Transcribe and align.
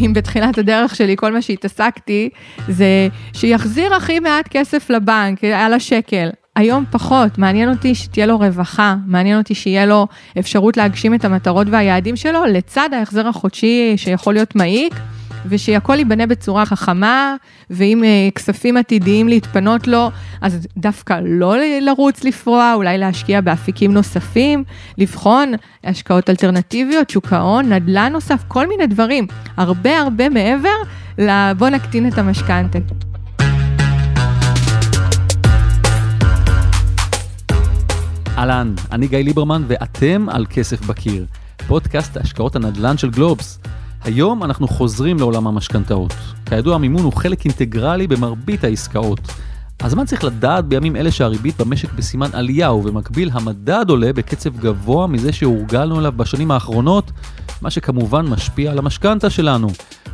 אם 0.00 0.12
בתחילת 0.12 0.58
הדרך 0.58 0.96
שלי 0.96 1.16
כל 1.16 1.32
מה 1.32 1.42
שהתעסקתי 1.42 2.28
זה 2.68 3.08
שיחזיר 3.32 3.94
הכי 3.94 4.20
מעט 4.20 4.48
כסף 4.48 4.90
לבנק, 4.90 5.44
על 5.44 5.72
השקל. 5.72 6.28
היום 6.56 6.84
פחות, 6.90 7.38
מעניין 7.38 7.70
אותי 7.70 7.94
שתהיה 7.94 8.26
לו 8.26 8.38
רווחה, 8.38 8.96
מעניין 9.06 9.38
אותי 9.38 9.54
שיהיה 9.54 9.86
לו 9.86 10.06
אפשרות 10.38 10.76
להגשים 10.76 11.14
את 11.14 11.24
המטרות 11.24 11.66
והיעדים 11.70 12.16
שלו, 12.16 12.44
לצד 12.44 12.88
ההחזר 12.92 13.28
החודשי 13.28 13.92
שיכול 13.96 14.34
להיות 14.34 14.56
מעיק. 14.56 14.94
ושהכול 15.46 15.98
ייבנה 15.98 16.26
בצורה 16.26 16.66
חכמה, 16.66 17.36
ואם 17.70 18.04
אה, 18.04 18.28
כספים 18.34 18.76
עתידיים 18.76 19.28
להתפנות 19.28 19.88
לו, 19.88 20.10
אז 20.40 20.66
דווקא 20.76 21.20
לא 21.24 21.54
לרוץ 21.80 22.24
לפרוע, 22.24 22.72
אולי 22.74 22.98
להשקיע 22.98 23.40
באפיקים 23.40 23.92
נוספים, 23.92 24.64
לבחון 24.98 25.52
השקעות 25.84 26.30
אלטרנטיביות, 26.30 27.10
שוק 27.10 27.32
ההון, 27.32 27.72
נדל"ן 27.72 28.12
נוסף, 28.12 28.44
כל 28.48 28.66
מיני 28.66 28.86
דברים, 28.86 29.26
הרבה 29.56 29.98
הרבה 29.98 30.28
מעבר 30.28 30.76
לבוא 31.18 31.68
נקטין 31.68 32.08
את 32.08 32.18
המשכנתה. 32.18 32.78
אהלן, 38.38 38.74
אני 38.92 39.08
גיא 39.08 39.18
ליברמן 39.18 39.62
ואתם 39.68 40.26
על 40.28 40.46
כסף 40.50 40.80
בקיר, 40.80 41.26
פודקאסט 41.66 42.16
השקעות 42.16 42.56
הנדל"ן 42.56 42.98
של 42.98 43.10
גלובס. 43.10 43.58
היום 44.04 44.44
אנחנו 44.44 44.68
חוזרים 44.68 45.18
לעולם 45.18 45.46
המשכנתאות. 45.46 46.14
כידוע, 46.46 46.74
המימון 46.74 47.02
הוא 47.02 47.12
חלק 47.12 47.44
אינטגרלי 47.44 48.06
במרבית 48.06 48.64
העסקאות. 48.64 49.20
אז 49.78 49.94
מה 49.94 50.06
צריך 50.06 50.24
לדעת 50.24 50.64
בימים 50.64 50.96
אלה 50.96 51.10
שהריבית 51.10 51.60
במשק 51.60 51.92
בסימן 51.92 52.28
עלייה 52.32 52.72
ובמקביל 52.72 53.30
המדד 53.32 53.84
עולה 53.88 54.12
בקצב 54.12 54.56
גבוה 54.56 55.06
מזה 55.06 55.32
שהורגלנו 55.32 56.00
אליו 56.00 56.12
בשנים 56.16 56.50
האחרונות, 56.50 57.10
מה 57.62 57.70
שכמובן 57.70 58.26
משפיע 58.26 58.70
על 58.70 58.78
המשכנתה 58.78 59.30
שלנו. 59.30 59.68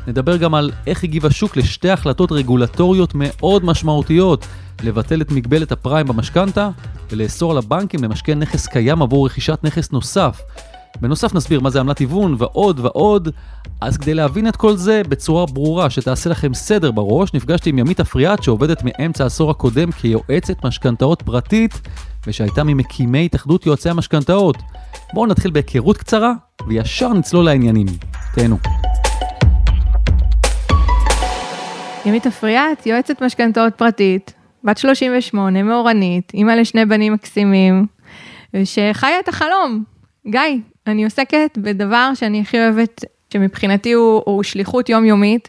נדבר 0.06 0.36
גם 0.36 0.54
על 0.54 0.70
איך 0.86 1.04
הגיב 1.04 1.26
השוק 1.26 1.56
לשתי 1.56 1.90
החלטות 1.90 2.32
רגולטוריות 2.32 3.12
מאוד 3.14 3.64
משמעותיות, 3.64 4.46
לבטל 4.82 5.20
את 5.20 5.32
מגבלת 5.32 5.72
הפריים 5.72 6.06
במשכנתה 6.06 6.70
ולאסור 7.10 7.52
על 7.52 7.58
הבנקים 7.58 8.04
למשכן 8.04 8.38
נכס 8.38 8.66
קיים 8.66 9.02
עבור 9.02 9.26
רכישת 9.26 9.58
נכס 9.62 9.92
נוסף. 9.92 10.40
בנוסף 11.00 11.34
נסביר 11.34 11.60
מה 11.60 11.70
זה 11.70 11.80
עמלת 11.80 11.98
היוון 11.98 12.34
ועוד 12.38 12.80
ועוד. 12.80 13.28
אז 13.80 13.96
כדי 13.96 14.14
להבין 14.14 14.48
את 14.48 14.56
כל 14.56 14.76
זה 14.76 15.02
בצורה 15.08 15.46
ברורה 15.46 15.90
שתעשה 15.90 16.30
לכם 16.30 16.54
סדר 16.54 16.90
בראש, 16.90 17.34
נפגשתי 17.34 17.70
עם 17.70 17.78
ימית 17.78 18.00
אפריאט 18.00 18.42
שעובדת 18.42 18.82
מאמצע 18.84 19.24
העשור 19.24 19.50
הקודם 19.50 19.92
כיועצת 19.92 20.64
משכנתאות 20.64 21.22
פרטית 21.22 21.80
ושהייתה 22.26 22.64
ממקימי 22.64 23.24
התאחדות 23.24 23.66
יועצי 23.66 23.90
המשכנתאות. 23.90 24.56
בואו 25.12 25.26
נתחיל 25.26 25.50
בהיכרות 25.50 25.96
קצרה 25.96 26.32
וישר 26.68 27.12
נצלול 27.12 27.44
לעניינים. 27.44 27.86
תהנו. 28.34 28.56
ימית 32.06 32.26
אפריאט, 32.26 32.86
יועצת 32.86 33.22
משכנתאות 33.22 33.74
פרטית, 33.74 34.34
בת 34.64 34.78
38, 34.78 35.62
מאורנית, 35.62 36.32
אימא 36.34 36.52
לשני 36.52 36.84
בנים 36.84 37.12
מקסימים, 37.12 37.86
שחיה 38.64 39.20
את 39.20 39.28
החלום. 39.28 39.84
גיא, 40.30 40.40
אני 40.86 41.04
עוסקת 41.04 41.58
בדבר 41.58 42.10
שאני 42.14 42.40
הכי 42.40 42.58
אוהבת, 42.58 43.04
שמבחינתי 43.32 43.92
הוא, 43.92 44.22
הוא 44.24 44.42
שליחות 44.42 44.88
יומיומית, 44.88 45.48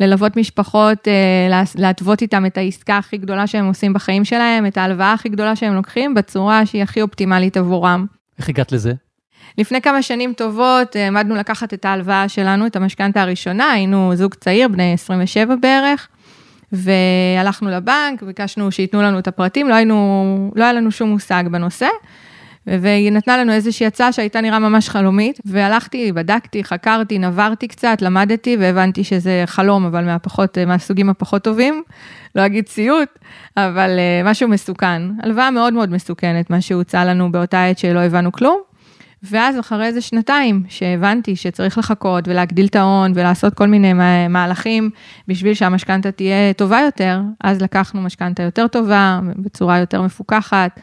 ללוות 0.00 0.36
משפחות, 0.36 1.08
אה, 1.08 1.62
להתוות 1.74 2.22
איתם 2.22 2.46
את 2.46 2.58
העסקה 2.58 2.98
הכי 2.98 3.16
גדולה 3.16 3.46
שהם 3.46 3.66
עושים 3.66 3.92
בחיים 3.92 4.24
שלהם, 4.24 4.66
את 4.66 4.76
ההלוואה 4.78 5.12
הכי 5.12 5.28
גדולה 5.28 5.56
שהם 5.56 5.74
לוקחים, 5.74 6.14
בצורה 6.14 6.66
שהיא 6.66 6.82
הכי 6.82 7.02
אופטימלית 7.02 7.56
עבורם. 7.56 8.06
איך 8.38 8.48
הגעת 8.48 8.72
לזה? 8.72 8.92
לפני 9.58 9.80
כמה 9.80 10.02
שנים 10.02 10.32
טובות 10.32 10.96
העמדנו 10.96 11.34
לקחת 11.34 11.74
את 11.74 11.84
ההלוואה 11.84 12.28
שלנו, 12.28 12.66
את 12.66 12.76
המשכנתה 12.76 13.22
הראשונה, 13.22 13.70
היינו 13.70 14.16
זוג 14.16 14.34
צעיר, 14.34 14.68
בני 14.68 14.92
27 14.92 15.56
בערך, 15.56 16.08
והלכנו 16.72 17.70
לבנק, 17.70 18.22
ביקשנו 18.22 18.72
שייתנו 18.72 19.02
לנו 19.02 19.18
את 19.18 19.28
הפרטים, 19.28 19.68
לא, 19.68 19.74
היינו, 19.74 20.52
לא 20.56 20.64
היה 20.64 20.72
לנו 20.72 20.90
שום 20.90 21.10
מושג 21.10 21.44
בנושא. 21.50 21.88
והיא 22.66 23.12
נתנה 23.12 23.38
לנו 23.38 23.52
איזושהי 23.52 23.86
הצעה 23.86 24.12
שהייתה 24.12 24.40
נראה 24.40 24.58
ממש 24.58 24.88
חלומית, 24.88 25.40
והלכתי, 25.44 26.12
בדקתי, 26.12 26.64
חקרתי, 26.64 27.18
נברתי 27.18 27.68
קצת, 27.68 28.02
למדתי, 28.02 28.56
והבנתי 28.60 29.04
שזה 29.04 29.42
חלום, 29.46 29.84
אבל 29.86 30.04
מהפחות, 30.04 30.58
מהסוגים 30.58 31.10
הפחות 31.10 31.44
טובים, 31.44 31.82
לא 32.36 32.46
אגיד 32.46 32.68
סיוט, 32.68 33.08
אבל 33.56 33.90
uh, 33.98 34.28
משהו 34.28 34.48
מסוכן. 34.48 35.02
הלוואה 35.22 35.50
מאוד 35.50 35.72
מאוד 35.72 35.90
מסוכנת, 35.90 36.50
מה 36.50 36.60
שהוצע 36.60 37.04
לנו 37.04 37.32
באותה 37.32 37.64
עת 37.64 37.78
שלא 37.78 37.98
הבנו 37.98 38.32
כלום. 38.32 38.60
ואז 39.22 39.58
אחרי 39.58 39.86
איזה 39.86 40.00
שנתיים 40.00 40.62
שהבנתי 40.68 41.36
שצריך 41.36 41.78
לחכות 41.78 42.28
ולהגדיל 42.28 42.66
את 42.66 42.76
ההון 42.76 43.12
ולעשות 43.14 43.54
כל 43.54 43.66
מיני 43.66 43.92
מהלכים 44.28 44.90
בשביל 45.28 45.54
שהמשכנתה 45.54 46.12
תהיה 46.12 46.52
טובה 46.56 46.80
יותר, 46.80 47.20
אז 47.40 47.62
לקחנו 47.62 48.02
משכנתה 48.02 48.42
יותר 48.42 48.66
טובה, 48.66 49.20
בצורה 49.36 49.78
יותר 49.78 50.02
מפוקחת. 50.02 50.80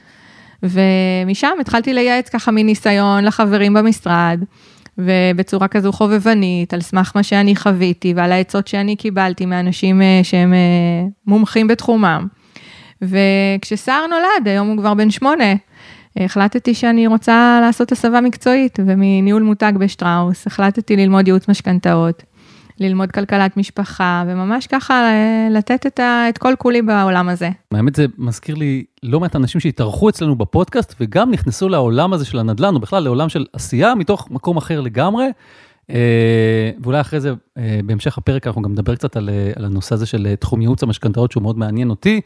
ומשם 0.64 1.52
התחלתי 1.62 1.94
לייעץ 1.94 2.30
ככה 2.30 2.52
מניסיון 2.52 3.26
לחברים 3.26 3.74
במשרד, 3.74 4.44
ובצורה 4.98 5.68
כזו 5.68 5.92
חובבנית, 5.92 6.74
על 6.74 6.82
סמך 6.82 7.12
מה 7.16 7.24
שאני 7.24 7.56
חוויתי 7.56 8.14
ועל 8.16 8.32
העצות 8.32 8.68
שאני 8.68 8.96
קיבלתי 8.96 9.46
מאנשים 9.46 10.02
אה, 10.02 10.20
שהם 10.24 10.54
אה, 10.54 11.08
מומחים 11.28 11.68
בתחומם. 11.68 12.28
וכשסער 13.02 14.08
נולד, 14.08 14.48
היום 14.48 14.68
הוא 14.68 14.78
כבר 14.78 14.94
בן 14.94 15.12
שמונה, 15.12 15.54
החלטתי 16.20 16.74
שאני 16.74 17.08
רוצה 17.08 17.60
לעשות 17.62 17.92
הסבה 17.92 18.22
מקצועית, 18.22 18.80
ומניהול 18.86 19.44
מותג 19.44 19.74
בשטראוס, 19.80 20.48
החלטתי 20.48 20.96
ללמוד 20.96 21.28
ייעוץ 21.28 21.50
משכנתאות. 21.50 22.24
ללמוד 22.80 23.12
כלכלת 23.12 23.58
משפחה, 23.58 24.24
וממש 24.28 24.68
ככה 24.68 24.94
אה, 24.94 25.48
לתת 25.52 25.86
את, 25.86 26.00
ה, 26.00 26.30
את 26.30 26.38
כל 26.38 26.54
כולי 26.58 26.82
בעולם 26.82 27.30
הזה. 27.30 27.50
האמת 27.72 27.96
זה 27.96 28.06
מזכיר 28.18 28.56
לי 28.56 28.84
לא 29.04 29.20
מעט 29.20 29.36
אנשים 29.36 29.62
שהתארחו 29.62 30.10
אצלנו 30.10 30.36
בפודקאסט, 30.36 30.96
וגם 31.00 31.32
נכנסו 31.32 31.70
לעולם 31.70 32.14
הזה 32.14 32.26
של 32.26 32.40
הנדל"ן, 32.40 32.76
או 32.76 32.80
בכלל 32.80 33.04
לעולם 33.04 33.30
של 33.30 33.46
עשייה, 33.54 33.96
מתוך 33.96 34.32
מקום 34.32 34.58
אחר 34.58 34.82
לגמרי. 34.82 35.26
אה, 35.90 36.72
ואולי 36.84 37.02
אחרי 37.02 37.20
זה, 37.20 37.34
אה, 37.58 37.80
בהמשך 37.86 38.18
הפרק, 38.18 38.48
אנחנו 38.48 38.62
גם 38.62 38.72
נדבר 38.72 38.96
קצת 38.96 39.18
על, 39.18 39.30
על 39.56 39.66
הנושא 39.66 39.96
הזה 39.96 40.06
של 40.06 40.36
תחום 40.40 40.62
ייעוץ 40.62 40.84
המשכנתאות, 40.84 41.32
שהוא 41.32 41.44
מאוד 41.44 41.58
מעניין 41.58 41.90
אותי, 41.90 42.22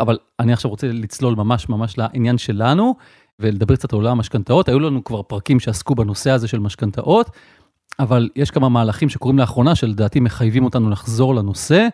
אבל 0.00 0.18
אני 0.40 0.52
עכשיו 0.52 0.70
רוצה 0.70 0.86
לצלול 0.92 1.34
ממש 1.34 1.68
ממש 1.68 1.98
לעניין 1.98 2.38
שלנו, 2.38 2.94
ולדבר 3.38 3.76
קצת 3.76 3.92
על 3.92 3.96
עולם 3.96 4.16
המשכנתאות. 4.16 4.68
היו 4.68 4.80
לנו 4.80 5.04
כבר 5.04 5.22
פרקים 5.22 5.60
שעסקו 5.60 5.94
בנושא 5.94 6.30
הזה 6.30 6.48
של 6.48 6.58
משכנתאות. 6.58 7.30
אבל 7.98 8.28
יש 8.36 8.50
כמה 8.50 8.68
מהלכים 8.68 9.08
שקורים 9.08 9.38
לאחרונה, 9.38 9.74
שלדעתי 9.74 10.20
מחייבים 10.20 10.64
אותנו 10.64 10.90
לחזור 10.90 11.34
לנושא. 11.34 11.88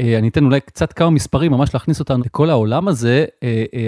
אה, 0.00 0.18
אני 0.18 0.28
אתן 0.28 0.44
אולי 0.44 0.60
קצת 0.60 0.92
כמה 0.92 1.10
מספרים, 1.10 1.52
ממש 1.52 1.74
להכניס 1.74 2.00
אותנו 2.00 2.22
לכל 2.24 2.50
העולם 2.50 2.88
הזה. 2.88 3.24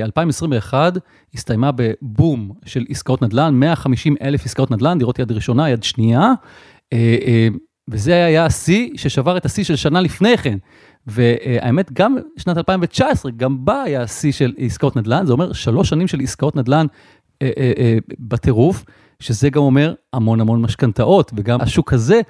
2021 0.03 0.79
אה, 0.79 0.87
אה, 0.87 0.91
הסתיימה 1.35 1.71
בבום 1.77 2.53
של 2.65 2.85
עסקאות 2.89 3.23
נדל"ן, 3.23 3.55
150 3.55 4.17
אלף 4.23 4.45
עסקאות 4.45 4.71
נדל"ן, 4.71 4.99
דירות 4.99 5.19
יד 5.19 5.33
ראשונה, 5.33 5.71
יד 5.71 5.83
שנייה. 5.83 6.33
וזה 7.91 8.25
היה 8.25 8.47
השיא 8.47 8.91
ששבר 8.97 9.37
את 9.37 9.45
השיא 9.45 9.65
של 9.65 9.77
שנה 9.77 10.01
לפני 10.01 10.39
כן. 10.39 10.59
והאמת, 11.07 11.93
גם 11.93 12.17
שנת 12.37 12.57
2019, 12.57 13.33
גם 13.37 13.65
בה 13.65 13.83
היה 13.83 14.03
השיא 14.03 14.33
של 14.33 14.55
עסקאות 14.59 14.97
נדל"ן, 14.97 15.27
זה 15.27 15.33
אומר 15.33 15.53
שלוש 15.53 15.89
שנים 15.89 16.09
של 16.09 16.21
עסקאות 16.21 16.57
נדל"ן 16.57 16.87
בטירוף. 18.19 18.85
שזה 19.21 19.51
גם 19.51 19.63
אומר 19.63 19.95
המון 20.13 20.41
המון 20.41 20.63
משכנתאות, 20.63 21.33
וגם 21.37 21.61
השוק 21.61 21.93
הזה 21.93 22.21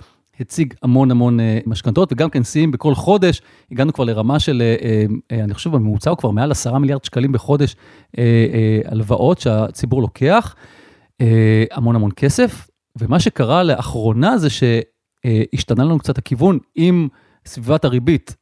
הציג 0.41 0.75
המון 0.83 1.11
המון 1.11 1.41
אה, 1.41 1.59
משכנתאות, 1.67 2.13
וגם 2.13 2.31
כן 2.31 2.45
שיאים 2.45 2.71
בכל 2.71 2.95
חודש, 2.95 3.43
הגענו 3.73 3.93
כבר 3.93 4.05
לרמה 4.05 4.41
של, 4.41 4.63
אה, 4.63 5.05
אה, 5.33 5.45
אני 5.45 5.55
חושב 5.55 5.71
בממוצע 5.71 6.11
הוא 6.11 6.19
כבר 6.19 6.31
מעל 6.31 6.51
10 6.51 6.79
מיליארד 6.79 7.05
שקלים 7.05 7.33
בחודש 7.33 7.77
הלוואות 8.85 9.39
שהציבור 9.39 10.03
לוקח, 10.03 10.55
המון 11.71 11.97
המון 11.97 12.11
כסף, 12.17 12.69
ומה 12.99 13.21
שקרה 13.21 13.63
לאחרונה 13.63 14.39
זה 14.39 14.49
שהשתנה 14.51 15.85
לנו 15.85 15.99
קצת 15.99 16.19
הכיוון 16.19 16.59
עם 16.75 17.09
סביבת 17.47 17.84
הריבית 17.84 18.37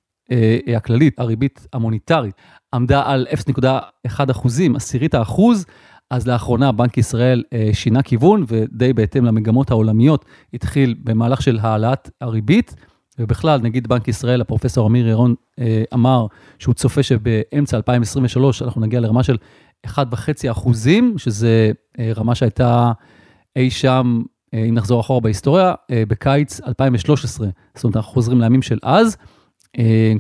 הכללית, 0.77 1.21
הריבית 1.21 1.67
המוניטרית, 1.73 2.35
עמדה 2.75 3.03
על 3.07 3.27
0.1 3.31 4.31
אחוזים, 4.31 4.77
עשירית 4.77 5.15
האחוז, 5.15 5.67
אז 6.11 6.29
לאחרונה 6.29 6.73
בנק 6.73 6.99
ישראל 6.99 7.43
אה, 7.53 7.71
שינה 7.73 8.03
כיוון, 8.03 8.45
ודי 8.49 8.93
בהתאם 8.93 9.25
למגמות 9.25 9.71
העולמיות, 9.71 10.25
התחיל 10.55 10.95
במהלך 11.05 11.43
של 11.43 11.59
העלאת 11.63 12.11
הריבית, 12.21 12.75
ובכלל, 13.19 13.61
נגיד 13.61 13.89
בנק 13.89 14.09
ישראל, 14.09 14.41
הפרופסור 14.41 14.89
אמיר 14.89 15.09
ירון 15.09 15.35
אה, 15.59 15.83
אמר 15.95 16.27
שהוא 16.59 16.75
צופה 16.75 17.03
שבאמצע 17.03 17.77
2023 17.77 18.63
אנחנו 18.63 18.81
נגיע 18.81 19.01
לרמה 19.01 19.23
של 19.23 19.37
1.5 19.87 19.91
אחוזים, 20.51 21.19
שזה 21.19 21.73
אה, 21.99 22.13
רמה 22.17 22.35
שהייתה 22.35 22.93
אי 23.57 23.71
שם, 23.71 24.23
אם 24.69 24.75
נחזור 24.75 25.01
אחורה 25.01 25.21
בהיסטוריה, 25.21 25.75
בקיץ 26.09 26.61
2013. 26.61 27.49
זאת 27.75 27.85
אומרת, 27.85 27.97
אנחנו 27.97 28.13
חוזרים 28.13 28.41
לימים 28.41 28.63
של 28.63 28.79
אז, 28.83 29.17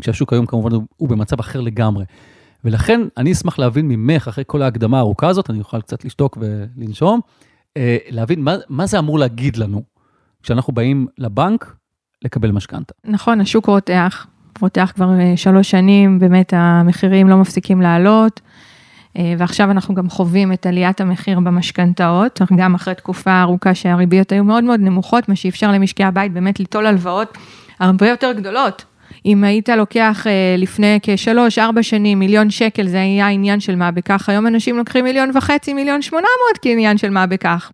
כשהשוק 0.00 0.32
היום 0.32 0.46
כמובן 0.46 0.70
הוא 0.96 1.08
במצב 1.08 1.40
אחר 1.40 1.60
לגמרי. 1.60 2.04
ולכן 2.64 3.00
אני 3.16 3.32
אשמח 3.32 3.58
להבין 3.58 3.88
ממך, 3.88 4.28
אחרי 4.28 4.44
כל 4.46 4.62
ההקדמה 4.62 4.98
הארוכה 4.98 5.28
הזאת, 5.28 5.50
אני 5.50 5.58
אוכל 5.58 5.80
קצת 5.80 6.04
לשתוק 6.04 6.38
ולנשום, 6.40 7.20
אה, 7.76 7.96
להבין 8.10 8.40
מה, 8.40 8.54
מה 8.68 8.86
זה 8.86 8.98
אמור 8.98 9.18
להגיד 9.18 9.56
לנו 9.56 9.82
כשאנחנו 10.42 10.72
באים 10.72 11.06
לבנק 11.18 11.74
לקבל 12.22 12.50
משכנתה. 12.50 12.94
נכון, 13.04 13.40
השוק 13.40 13.66
רותח, 13.66 14.26
רותח 14.60 14.92
כבר 14.94 15.10
שלוש 15.36 15.70
שנים, 15.70 16.18
באמת 16.18 16.52
המחירים 16.56 17.28
לא 17.28 17.36
מפסיקים 17.36 17.80
לעלות. 17.82 18.40
ועכשיו 19.38 19.70
אנחנו 19.70 19.94
גם 19.94 20.10
חווים 20.10 20.52
את 20.52 20.66
עליית 20.66 21.00
המחיר 21.00 21.40
במשכנתאות, 21.40 22.40
גם 22.56 22.74
אחרי 22.74 22.94
תקופה 22.94 23.42
ארוכה 23.42 23.74
שהריביות 23.74 24.32
היו 24.32 24.44
מאוד 24.44 24.64
מאוד 24.64 24.80
נמוכות, 24.80 25.28
מה 25.28 25.36
שאפשר 25.36 25.72
למשקי 25.72 26.04
הבית 26.04 26.32
באמת 26.32 26.60
ליטול 26.60 26.86
הלוואות 26.86 27.38
הרבה 27.80 28.08
יותר 28.08 28.32
גדולות. 28.32 28.84
אם 29.26 29.44
היית 29.44 29.68
לוקח 29.68 30.26
לפני 30.58 30.98
כשלוש, 31.02 31.58
ארבע 31.58 31.82
שנים 31.82 32.18
מיליון 32.18 32.50
שקל, 32.50 32.88
זה 32.88 33.00
היה 33.00 33.28
עניין 33.28 33.60
של 33.60 33.76
מה 33.76 33.90
בכך, 33.90 34.28
היום 34.28 34.46
אנשים 34.46 34.76
לוקחים 34.76 35.04
מיליון 35.04 35.30
וחצי, 35.34 35.72
מיליון 35.74 36.02
שמונה 36.02 36.26
מאות 36.46 36.58
כעניין 36.62 36.98
של 36.98 37.10
מה 37.10 37.26
בכך. 37.26 37.70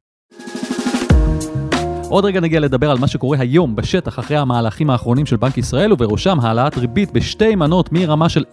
עוד 2.08 2.24
רגע 2.24 2.40
נגיע 2.40 2.60
לדבר 2.60 2.90
על 2.90 2.98
מה 2.98 3.06
שקורה 3.06 3.38
היום 3.40 3.76
בשטח 3.76 4.18
אחרי 4.18 4.36
המהלכים 4.36 4.90
האחרונים 4.90 5.26
של 5.26 5.36
בנק 5.36 5.58
ישראל 5.58 5.92
ובראשם 5.92 6.40
העלאת 6.40 6.78
ריבית 6.78 7.12
בשתי 7.12 7.54
מנות 7.54 7.92
מרמה 7.92 8.28
של 8.28 8.44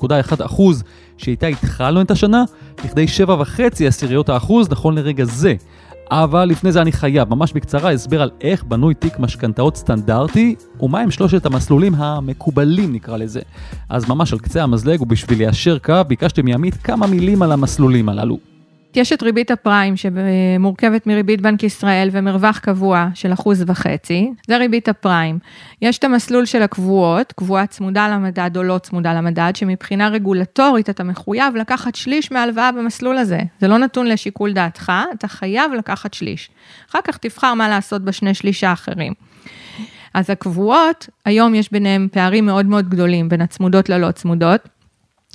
0.1% 0.00 0.62
שאיתה 1.18 1.46
התחלנו 1.46 2.00
את 2.00 2.10
השנה 2.10 2.44
לכדי 2.84 3.06
7.5 3.26 3.60
עשיריות 3.86 4.28
האחוז 4.28 4.68
נכון 4.70 4.94
לרגע 4.94 5.24
זה. 5.24 5.54
אבל 6.10 6.44
לפני 6.44 6.72
זה 6.72 6.82
אני 6.82 6.92
חייב 6.92 7.34
ממש 7.34 7.52
בקצרה 7.52 7.92
הסבר 7.92 8.22
על 8.22 8.30
איך 8.40 8.64
בנוי 8.64 8.94
תיק 8.94 9.18
משכנתאות 9.18 9.76
סטנדרטי 9.76 10.54
ומהם 10.80 11.10
שלושת 11.10 11.46
המסלולים 11.46 11.94
המקובלים 11.94 12.92
נקרא 12.92 13.16
לזה. 13.16 13.40
אז 13.88 14.08
ממש 14.08 14.32
על 14.32 14.38
קצה 14.38 14.62
המזלג 14.62 15.02
ובשביל 15.02 15.38
ליישר 15.38 15.78
קו 15.78 15.94
ביקשתי 16.06 16.42
מעמית 16.42 16.74
כמה 16.74 17.06
מילים 17.06 17.42
על 17.42 17.52
המסלולים 17.52 18.08
הללו. 18.08 18.55
יש 18.96 19.12
את 19.12 19.22
ריבית 19.22 19.50
הפריים 19.50 19.94
שמורכבת 19.96 21.06
מריבית 21.06 21.40
בנק 21.40 21.62
ישראל 21.62 22.08
ומרווח 22.12 22.58
קבוע 22.58 23.08
של 23.14 23.32
אחוז 23.32 23.64
וחצי, 23.66 24.30
זה 24.48 24.56
ריבית 24.56 24.88
הפריים. 24.88 25.38
יש 25.82 25.98
את 25.98 26.04
המסלול 26.04 26.44
של 26.44 26.62
הקבועות, 26.62 27.32
קבועה 27.32 27.66
צמודה 27.66 28.08
למדד 28.08 28.56
או 28.56 28.62
לא 28.62 28.78
צמודה 28.78 29.14
למדד, 29.14 29.52
שמבחינה 29.54 30.08
רגולטורית 30.08 30.90
אתה 30.90 31.04
מחויב 31.04 31.56
לקחת 31.56 31.94
שליש 31.94 32.32
מהלוואה 32.32 32.72
במסלול 32.72 33.18
הזה. 33.18 33.40
זה 33.60 33.68
לא 33.68 33.78
נתון 33.78 34.06
לשיקול 34.06 34.52
דעתך, 34.52 34.92
אתה 35.14 35.28
חייב 35.28 35.72
לקחת 35.72 36.14
שליש. 36.14 36.50
אחר 36.90 37.00
כך 37.04 37.16
תבחר 37.16 37.54
מה 37.54 37.68
לעשות 37.68 38.02
בשני 38.02 38.34
שליש 38.34 38.64
האחרים. 38.64 39.12
אז 40.14 40.30
הקבועות, 40.30 41.08
היום 41.24 41.54
יש 41.54 41.72
ביניהם 41.72 42.08
פערים 42.12 42.46
מאוד 42.46 42.66
מאוד 42.66 42.88
גדולים 42.88 43.28
בין 43.28 43.40
הצמודות 43.40 43.88
ללא 43.88 44.10
צמודות. 44.10 44.68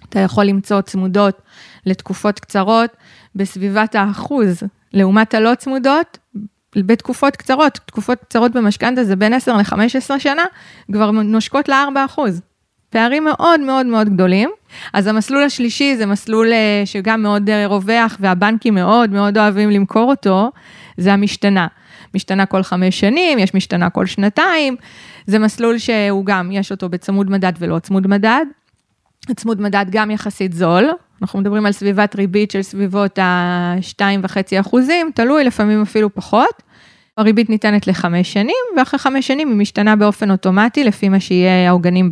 אתה 0.09 0.19
יכול 0.19 0.45
למצוא 0.45 0.81
צמודות 0.81 1.41
לתקופות 1.85 2.39
קצרות 2.39 2.97
בסביבת 3.35 3.95
האחוז, 3.95 4.63
לעומת 4.93 5.33
הלא 5.33 5.55
צמודות, 5.55 6.17
בתקופות 6.75 7.35
קצרות, 7.35 7.79
תקופות 7.85 8.19
קצרות 8.19 8.51
במשכנתה 8.51 9.03
זה 9.03 9.15
בין 9.15 9.33
10 9.33 9.57
ל-15 9.57 10.19
שנה, 10.19 10.43
כבר 10.91 11.11
נושקות 11.11 11.69
ל-4 11.69 12.05
אחוז. 12.05 12.41
פערים 12.89 13.23
מאוד 13.23 13.59
מאוד 13.59 13.85
מאוד 13.85 14.09
גדולים. 14.09 14.49
אז 14.93 15.07
המסלול 15.07 15.43
השלישי 15.43 15.95
זה 15.97 16.05
מסלול 16.05 16.53
אה, 16.53 16.81
שגם 16.85 17.21
מאוד 17.21 17.49
אה, 17.49 17.67
רווח 17.67 18.17
והבנקים 18.19 18.75
מאוד 18.75 19.09
מאוד 19.09 19.37
אוהבים 19.37 19.69
למכור 19.69 20.09
אותו, 20.09 20.51
זה 20.97 21.13
המשתנה. 21.13 21.67
משתנה 22.15 22.45
כל 22.45 22.63
חמש 22.63 22.99
שנים, 22.99 23.39
יש 23.39 23.53
משתנה 23.53 23.89
כל 23.89 24.05
שנתיים, 24.05 24.75
זה 25.25 25.39
מסלול 25.39 25.77
שהוא 25.77 26.25
גם, 26.25 26.51
יש 26.51 26.71
אותו 26.71 26.89
בצמוד 26.89 27.29
מדד 27.29 27.53
ולא 27.59 27.79
צמוד 27.79 28.07
מדד. 28.07 28.45
צמוד 29.35 29.61
מדד 29.61 29.85
גם 29.89 30.11
יחסית 30.11 30.53
זול, 30.53 30.89
אנחנו 31.21 31.39
מדברים 31.39 31.65
על 31.65 31.71
סביבת 31.71 32.15
ריבית 32.15 32.51
של 32.51 32.61
סביבות 32.61 33.19
ה-2.5 33.19 34.59
אחוזים, 34.61 35.11
תלוי, 35.15 35.43
לפעמים 35.43 35.81
אפילו 35.81 36.15
פחות. 36.15 36.63
הריבית 37.17 37.49
ניתנת 37.49 37.87
לחמש 37.87 38.33
שנים, 38.33 38.55
ואחרי 38.77 38.99
חמש 38.99 39.27
שנים 39.27 39.49
היא 39.49 39.57
משתנה 39.57 39.95
באופן 39.95 40.31
אוטומטי, 40.31 40.83
לפי 40.83 41.09
מה 41.09 41.19
שיהיה 41.19 41.69
העוגנים 41.69 42.09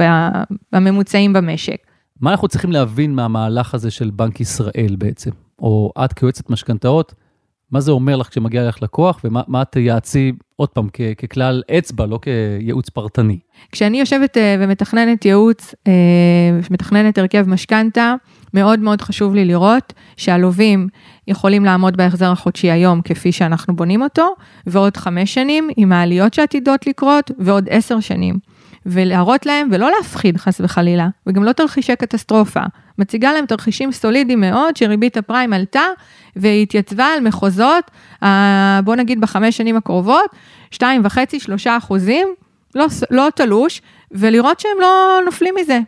הממוצעים 0.73 1.33
במשק. 1.33 1.77
מה 2.21 2.31
אנחנו 2.31 2.47
צריכים 2.47 2.71
להבין 2.71 3.15
מהמהלך 3.15 3.73
הזה 3.73 3.91
של 3.91 4.09
בנק 4.09 4.41
ישראל 4.41 4.95
בעצם, 4.97 5.31
או 5.59 5.91
את 6.05 6.13
כיועצת 6.13 6.49
משכנתאות, 6.49 7.13
מה 7.71 7.79
זה 7.79 7.91
אומר 7.91 8.15
לך 8.15 8.27
כשמגיע 8.29 8.67
לך 8.67 8.81
לקוח, 8.81 9.21
ומה 9.23 9.61
את 9.61 9.67
תייעצי, 9.71 10.31
עוד 10.55 10.69
פעם, 10.69 10.87
כ- 10.93 11.25
ככלל 11.25 11.61
אצבע, 11.77 12.05
לא 12.05 12.19
כייעוץ 12.21 12.89
פרטני? 12.89 13.39
כשאני 13.71 13.99
יושבת 13.99 14.37
uh, 14.37 14.39
ומתכננת 14.59 15.25
ייעוץ, 15.25 15.73
uh, 15.73 16.71
מתכננת 16.71 17.17
הרכב 17.17 17.49
משכנתה, 17.49 18.15
מאוד 18.53 18.79
מאוד 18.79 19.01
חשוב 19.01 19.35
לי 19.35 19.45
לראות 19.45 19.93
שהלווים 20.17 20.87
יכולים 21.27 21.65
לעמוד 21.65 21.97
בהחזר 21.97 22.31
החודשי 22.31 22.71
היום 22.71 23.01
כפי 23.01 23.31
שאנחנו 23.31 23.75
בונים 23.75 24.01
אותו, 24.01 24.35
ועוד 24.67 24.97
חמש 24.97 25.33
שנים 25.33 25.69
עם 25.77 25.91
העליות 25.91 26.33
שעתידות 26.33 26.87
לקרות, 26.87 27.31
ועוד 27.39 27.67
עשר 27.69 27.99
שנים. 27.99 28.39
ולהראות 28.85 29.45
להם, 29.45 29.67
ולא 29.71 29.91
להפחיד 29.97 30.37
חס 30.37 30.61
וחלילה, 30.63 31.07
וגם 31.27 31.43
לא 31.43 31.51
תרחישי 31.51 31.95
קטסטרופה. 31.95 32.59
מציגה 32.97 33.33
להם 33.33 33.45
תרחישים 33.45 33.91
סולידיים 33.91 34.39
מאוד, 34.41 34.77
שריבית 34.77 35.17
הפריים 35.17 35.53
עלתה, 35.53 35.83
והיא 36.35 36.63
התייצבה 36.63 37.05
על 37.05 37.19
מחוזות, 37.19 37.91
בוא 38.83 38.95
נגיד 38.95 39.21
בחמש 39.21 39.57
שנים 39.57 39.77
הקרובות, 39.77 40.25
2.5-3 40.73 40.79
אחוזים, 41.77 42.27
לא, 42.75 42.85
לא 43.11 43.27
תלוש, 43.35 43.81
ולראות 44.11 44.59
שהם 44.59 44.81
לא 44.81 45.19
נופלים 45.25 45.55
מזה. 45.61 45.79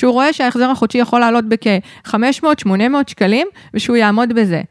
שהוא 0.00 0.12
רואה 0.12 0.32
שההחזר 0.32 0.70
החודשי 0.70 0.98
יכול 0.98 1.20
לעלות 1.20 1.44
בכ-500-800 1.48 2.70
שקלים, 3.06 3.46
ושהוא 3.74 3.96
יעמוד 3.96 4.32
בזה. 4.32 4.62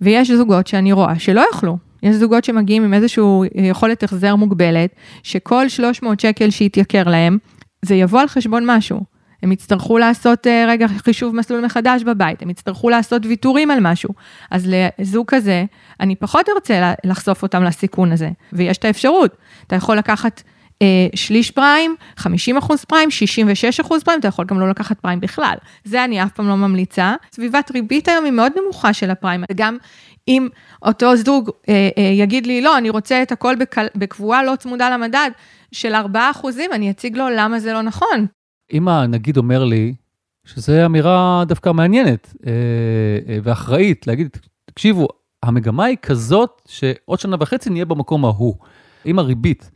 ויש 0.00 0.30
זוגות 0.30 0.66
שאני 0.66 0.92
רואה 0.92 1.18
שלא 1.18 1.40
יוכלו. 1.52 1.78
יש 2.02 2.16
זוגות 2.16 2.44
שמגיעים 2.44 2.84
עם 2.84 2.94
איזושהי 2.94 3.24
יכולת 3.54 4.02
החזר 4.02 4.36
מוגבלת, 4.36 4.90
שכל 5.22 5.68
300 5.68 6.20
שקל 6.20 6.50
שיתייקר 6.50 7.02
להם, 7.04 7.38
זה 7.82 7.94
יבוא 7.94 8.20
על 8.20 8.28
חשבון 8.28 8.62
משהו. 8.66 9.00
הם 9.42 9.52
יצטרכו 9.52 9.98
לעשות 9.98 10.46
אה, 10.46 10.64
רגע 10.68 10.88
חישוב 10.88 11.36
מסלול 11.36 11.64
מחדש 11.64 12.02
בבית, 12.02 12.42
הם 12.42 12.50
יצטרכו 12.50 12.90
לעשות 12.90 13.26
ויתורים 13.26 13.70
על 13.70 13.78
משהו. 13.80 14.10
אז 14.50 14.70
לזוג 14.98 15.26
כזה, 15.28 15.64
אני 16.00 16.16
פחות 16.16 16.48
ארצה 16.48 16.92
לחשוף 17.04 17.42
אותם 17.42 17.64
לסיכון 17.64 18.12
הזה, 18.12 18.30
ויש 18.52 18.78
את 18.78 18.84
האפשרות. 18.84 19.36
אתה 19.66 19.76
יכול 19.76 19.96
לקחת 19.96 20.42
אה, 20.46 20.53
שליש 21.14 21.50
פריים, 21.50 21.94
50 22.16 22.56
אחוז 22.56 22.84
פריים, 22.84 23.10
66 23.10 23.80
אחוז 23.80 24.02
פריים, 24.02 24.20
אתה 24.20 24.28
יכול 24.28 24.44
גם 24.44 24.60
לא 24.60 24.68
לקחת 24.68 25.00
פריים 25.00 25.20
בכלל. 25.20 25.54
זה 25.84 26.04
אני 26.04 26.22
אף 26.22 26.32
פעם 26.32 26.48
לא 26.48 26.56
ממליצה. 26.56 27.14
סביבת 27.32 27.70
ריבית 27.74 28.08
היום 28.08 28.24
היא 28.24 28.32
מאוד 28.32 28.52
נמוכה 28.62 28.92
של 28.92 29.10
הפריים, 29.10 29.44
וגם 29.52 29.76
אם 30.28 30.48
אותו 30.82 31.16
זוג 31.16 31.50
אה, 31.68 31.88
אה, 31.98 32.02
יגיד 32.02 32.46
לי, 32.46 32.62
לא, 32.62 32.78
אני 32.78 32.90
רוצה 32.90 33.22
את 33.22 33.32
הכל 33.32 33.56
בקל, 33.56 33.86
בקבועה 33.96 34.44
לא 34.44 34.56
צמודה 34.56 34.90
למדד 34.90 35.30
של 35.72 35.94
4 35.94 36.30
אחוזים, 36.30 36.72
אני 36.72 36.90
אציג 36.90 37.16
לו 37.16 37.28
למה 37.36 37.58
זה 37.58 37.72
לא 37.72 37.82
נכון. 37.82 38.26
אם 38.72 38.88
הנגיד 38.88 39.36
אומר 39.36 39.64
לי, 39.64 39.94
שזו 40.44 40.86
אמירה 40.86 41.44
דווקא 41.46 41.72
מעניינת 41.72 42.34
אה, 42.46 42.52
אה, 43.28 43.38
ואחראית, 43.42 44.06
להגיד, 44.06 44.28
תקשיבו, 44.64 45.08
המגמה 45.42 45.84
היא 45.84 45.96
כזאת 46.02 46.62
שעוד 46.68 47.20
שנה 47.20 47.36
וחצי 47.40 47.70
נהיה 47.70 47.84
במקום 47.84 48.24
ההוא. 48.24 48.54
אם 49.06 49.18
הריבית 49.18 49.70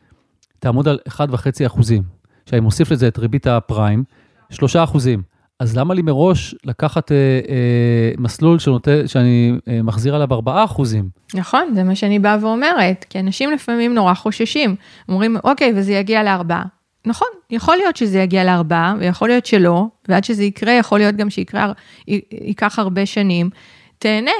תעמוד 0.58 0.88
על 0.88 0.98
1.5 1.08 1.66
אחוזים. 1.66 2.02
עכשיו, 2.42 2.56
אני 2.56 2.64
מוסיף 2.64 2.90
לזה 2.90 3.08
את 3.08 3.18
ריבית 3.18 3.46
הפריים, 3.46 4.04
3 4.50 4.76
אחוזים. 4.76 5.22
אז 5.60 5.76
למה 5.76 5.94
לי 5.94 6.02
מראש 6.02 6.54
לקחת 6.64 7.12
אה, 7.12 7.16
אה, 7.48 8.12
מסלול 8.18 8.58
שנות, 8.58 8.88
שאני 9.06 9.52
אה, 9.68 9.82
מחזיר 9.82 10.14
עליו 10.14 10.34
4 10.34 10.64
אחוזים? 10.64 11.08
נכון, 11.34 11.72
זה 11.74 11.84
מה 11.84 11.94
שאני 11.94 12.18
באה 12.18 12.36
ואומרת, 12.40 13.04
כי 13.10 13.20
אנשים 13.20 13.50
לפעמים 13.50 13.94
נורא 13.94 14.14
חוששים. 14.14 14.76
אומרים, 15.08 15.36
אוקיי, 15.44 15.72
וזה 15.76 15.92
יגיע 15.92 16.22
לארבעה. 16.22 16.64
נכון, 17.06 17.28
יכול 17.50 17.76
להיות 17.76 17.96
שזה 17.96 18.18
יגיע 18.18 18.44
לארבעה, 18.44 18.94
ויכול 18.98 19.28
להיות 19.28 19.46
שלא, 19.46 19.86
ועד 20.08 20.24
שזה 20.24 20.44
יקרה, 20.44 20.72
יכול 20.72 20.98
להיות 20.98 21.16
גם 21.16 21.30
שיקרה, 21.30 21.72
ייקח 22.06 22.78
הרבה 22.78 23.06
שנים. 23.06 23.50
תהנה. 23.98 24.30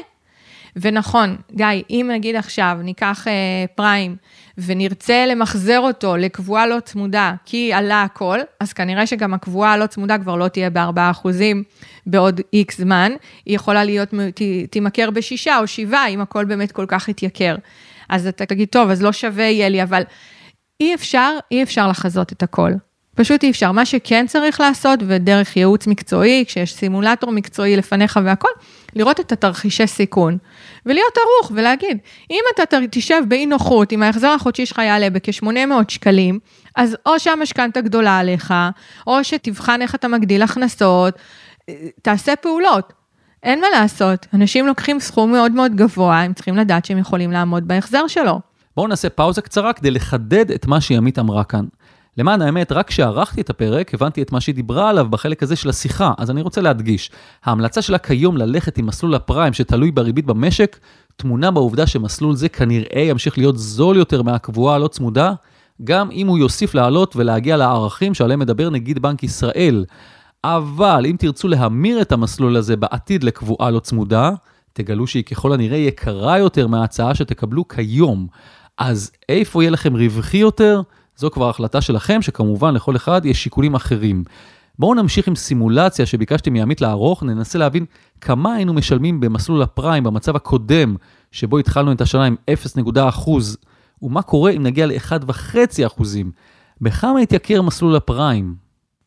ונכון, 0.77 1.37
גיא, 1.55 1.67
אם 1.91 2.11
נגיד 2.15 2.37
עכשיו 2.37 2.79
ניקח 2.83 3.29
אה, 3.29 3.65
פריים, 3.75 4.17
ונרצה 4.59 5.27
למחזר 5.27 5.79
אותו 5.79 6.17
לקבועה 6.17 6.67
לא 6.67 6.81
צמודה, 6.81 7.35
כי 7.45 7.73
עלה 7.73 8.03
הכל, 8.03 8.39
אז 8.61 8.73
כנראה 8.73 9.07
שגם 9.07 9.35
הקבועה 9.35 9.73
הלא 9.73 9.87
צמודה 9.87 10.19
כבר 10.19 10.37
לא 10.37 10.49
תהיה 10.49 10.71
ב-4% 10.71 11.29
בעוד 12.07 12.41
איקס 12.53 12.79
זמן, 12.79 13.13
היא 13.47 13.57
יכולה 13.57 13.85
להיות, 13.85 14.09
תימכר 14.71 15.11
בשישה 15.11 15.59
או 15.59 15.67
שבעה, 15.67 16.09
אם 16.09 16.21
הכל 16.21 16.45
באמת 16.45 16.73
כל 16.73 16.85
כך 16.89 17.09
יתייקר. 17.09 17.57
אז 18.09 18.27
אתה 18.27 18.47
תגיד, 18.47 18.69
טוב, 18.69 18.91
אז 18.91 19.03
לא 19.03 19.13
שווה 19.13 19.45
יהיה 19.45 19.69
לי, 19.69 19.83
אבל 19.83 20.03
אי 20.81 20.95
אפשר, 20.95 21.33
אי 21.51 21.63
אפשר 21.63 21.89
לחזות 21.89 22.33
את 22.33 22.43
הכל. 22.43 22.73
פשוט 23.19 23.43
אי 23.43 23.51
אפשר. 23.51 23.73
מה 23.73 23.87
שכן 23.87 24.27
צריך 24.27 24.61
לעשות, 24.61 25.01
ודרך 25.07 25.57
ייעוץ 25.57 25.87
מקצועי, 25.87 26.45
כשיש 26.47 26.75
סימולטור 26.75 27.31
מקצועי 27.31 27.77
לפניך 27.77 28.21
והכל, 28.25 28.49
לראות 28.97 29.21
את 29.21 29.33
התרחישי 29.33 29.87
סיכון, 29.87 30.39
ולהיות 30.87 31.13
ערוך 31.17 31.53
ולהגיד, 31.55 31.99
אם 32.31 32.41
אתה 32.55 32.77
תשב 32.91 33.23
באי 33.29 33.47
נוחות, 33.47 33.93
אם 33.93 34.03
ההחזר 34.03 34.29
החודשי 34.29 34.67
שלך 34.67 34.79
יעלה 34.79 35.11
בכ-800 35.11 35.49
שקלים, 35.89 36.39
אז 36.77 36.97
או 37.07 37.21
שהמשכנתה 37.21 37.81
גדולה 37.81 38.19
עליך, 38.19 38.55
או 39.07 39.25
שתבחן 39.25 39.83
איך 39.83 39.95
אתה 39.95 40.09
מגדיל 40.09 40.43
הכנסות, 40.43 41.15
תעשה 42.03 42.37
פעולות. 42.37 42.93
אין 43.43 43.61
מה 43.61 43.67
לעשות, 43.73 44.27
אנשים 44.35 44.67
לוקחים 44.67 45.01
סכום 45.01 45.33
מאוד 45.33 45.53
מאוד 45.53 45.75
גבוה, 45.75 46.21
הם 46.21 46.33
צריכים 46.33 46.57
לדעת 46.57 46.85
שהם 46.85 46.99
יכולים 46.99 47.33
לעמוד 47.33 47.69
בהחזר 47.69 48.07
שלו. 48.07 48.41
בואו 48.77 48.87
נעשה 48.87 49.11
פאוזה 49.11 49.41
קצרה 49.41 49.73
כדי 49.73 49.91
לחדד 49.91 50.51
את 50.51 50.67
מה 50.67 50.81
שימית 50.81 51.19
אמרה 51.19 51.45
כאן. 51.45 51.65
למען 52.19 52.43
האמת, 52.43 52.73
רק 52.73 52.89
כשערכתי 52.89 53.41
את 53.41 53.51
הפרק, 53.51 53.95
הבנתי 53.95 54.23
את 54.23 54.33
מה 54.33 54.41
שהיא 54.41 54.55
דיברה 54.55 54.91
עליו 54.91 55.09
בחלק 55.11 55.43
הזה 55.43 55.57
של 55.57 55.69
השיחה, 55.69 56.13
אז 56.19 56.31
אני 56.31 56.43
רוצה 56.43 56.61
להדגיש. 56.61 57.11
ההמלצה 57.45 57.83
שלה 57.83 57.99
כיום 57.99 58.37
ללכת 58.37 58.79
עם 58.79 58.87
מסלול 58.87 59.15
הפריים 59.15 59.53
שתלוי 59.53 59.91
בריבית 59.91 60.27
במשק, 60.27 60.79
טמונה 61.17 61.51
בעובדה 61.51 61.87
שמסלול 61.87 62.37
זה 62.37 62.49
כנראה 62.49 63.01
ימשיך 63.01 63.39
להיות 63.39 63.59
זול 63.59 63.97
יותר 63.97 64.23
מהקבועה 64.23 64.75
הלא 64.75 64.89
צמודה, 64.89 65.33
גם 65.85 66.11
אם 66.11 66.27
הוא 66.27 66.39
יוסיף 66.39 66.75
לעלות 66.75 67.17
ולהגיע 67.17 67.57
לערכים 67.57 68.15
שעליהם 68.15 68.41
מדבר 68.41 68.71
נגיד 68.71 68.99
בנק 68.99 69.23
ישראל. 69.23 69.85
אבל 70.45 71.07
אם 71.07 71.17
תרצו 71.19 71.49
להמיר 71.49 72.01
את 72.01 72.13
המסלול 72.13 72.57
הזה 72.57 72.77
בעתיד 72.77 73.25
לקבועה 73.25 73.71
לא 73.71 73.81
צמודה, 73.81 74.31
תגלו 74.73 75.07
שהיא 75.07 75.25
ככל 75.25 75.53
הנראה 75.53 75.77
יקרה 75.77 76.39
יותר 76.39 76.67
מההצעה 76.67 77.15
שתקבלו 77.15 77.69
כיום. 77.69 78.27
אז 78.79 79.11
איפה 79.29 79.63
יהיה 79.63 79.71
לכם 79.71 79.97
רווחי 79.97 80.37
יותר? 80.37 80.83
זו 81.19 81.31
כבר 81.31 81.49
החלטה 81.49 81.81
שלכם, 81.81 82.23
שכמובן 82.23 82.75
לכל 82.75 82.97
אחד 82.97 83.21
יש 83.25 83.43
שיקולים 83.43 83.75
אחרים. 83.75 84.25
בואו 84.79 84.95
נמשיך 84.95 85.29
עם 85.29 85.37
סימולציה 85.37 86.07
שביקשתי 86.07 86.51
מעמית 86.51 86.81
לערוך, 86.81 87.23
ננסה 87.23 87.59
להבין 87.59 87.85
כמה 88.21 88.55
היינו 88.55 88.75
משלמים 88.75 89.21
במסלול 89.21 89.63
הפריים 89.63 90.05
במצב 90.05 90.37
הקודם, 90.37 90.97
שבו 91.33 91.59
התחלנו 91.59 91.93
את 91.93 92.01
השנה 92.01 92.25
עם 92.25 92.37
0.1 92.51 93.29
ומה 94.03 94.23
קורה 94.23 94.51
אם 94.51 94.63
נגיע 94.63 94.87
ל-1.5 94.87 95.57
אחוזים. 95.87 96.31
בכמה 96.81 97.23
יתייקר 97.23 97.63
מסלול 97.63 97.97
הפריים? 97.97 98.55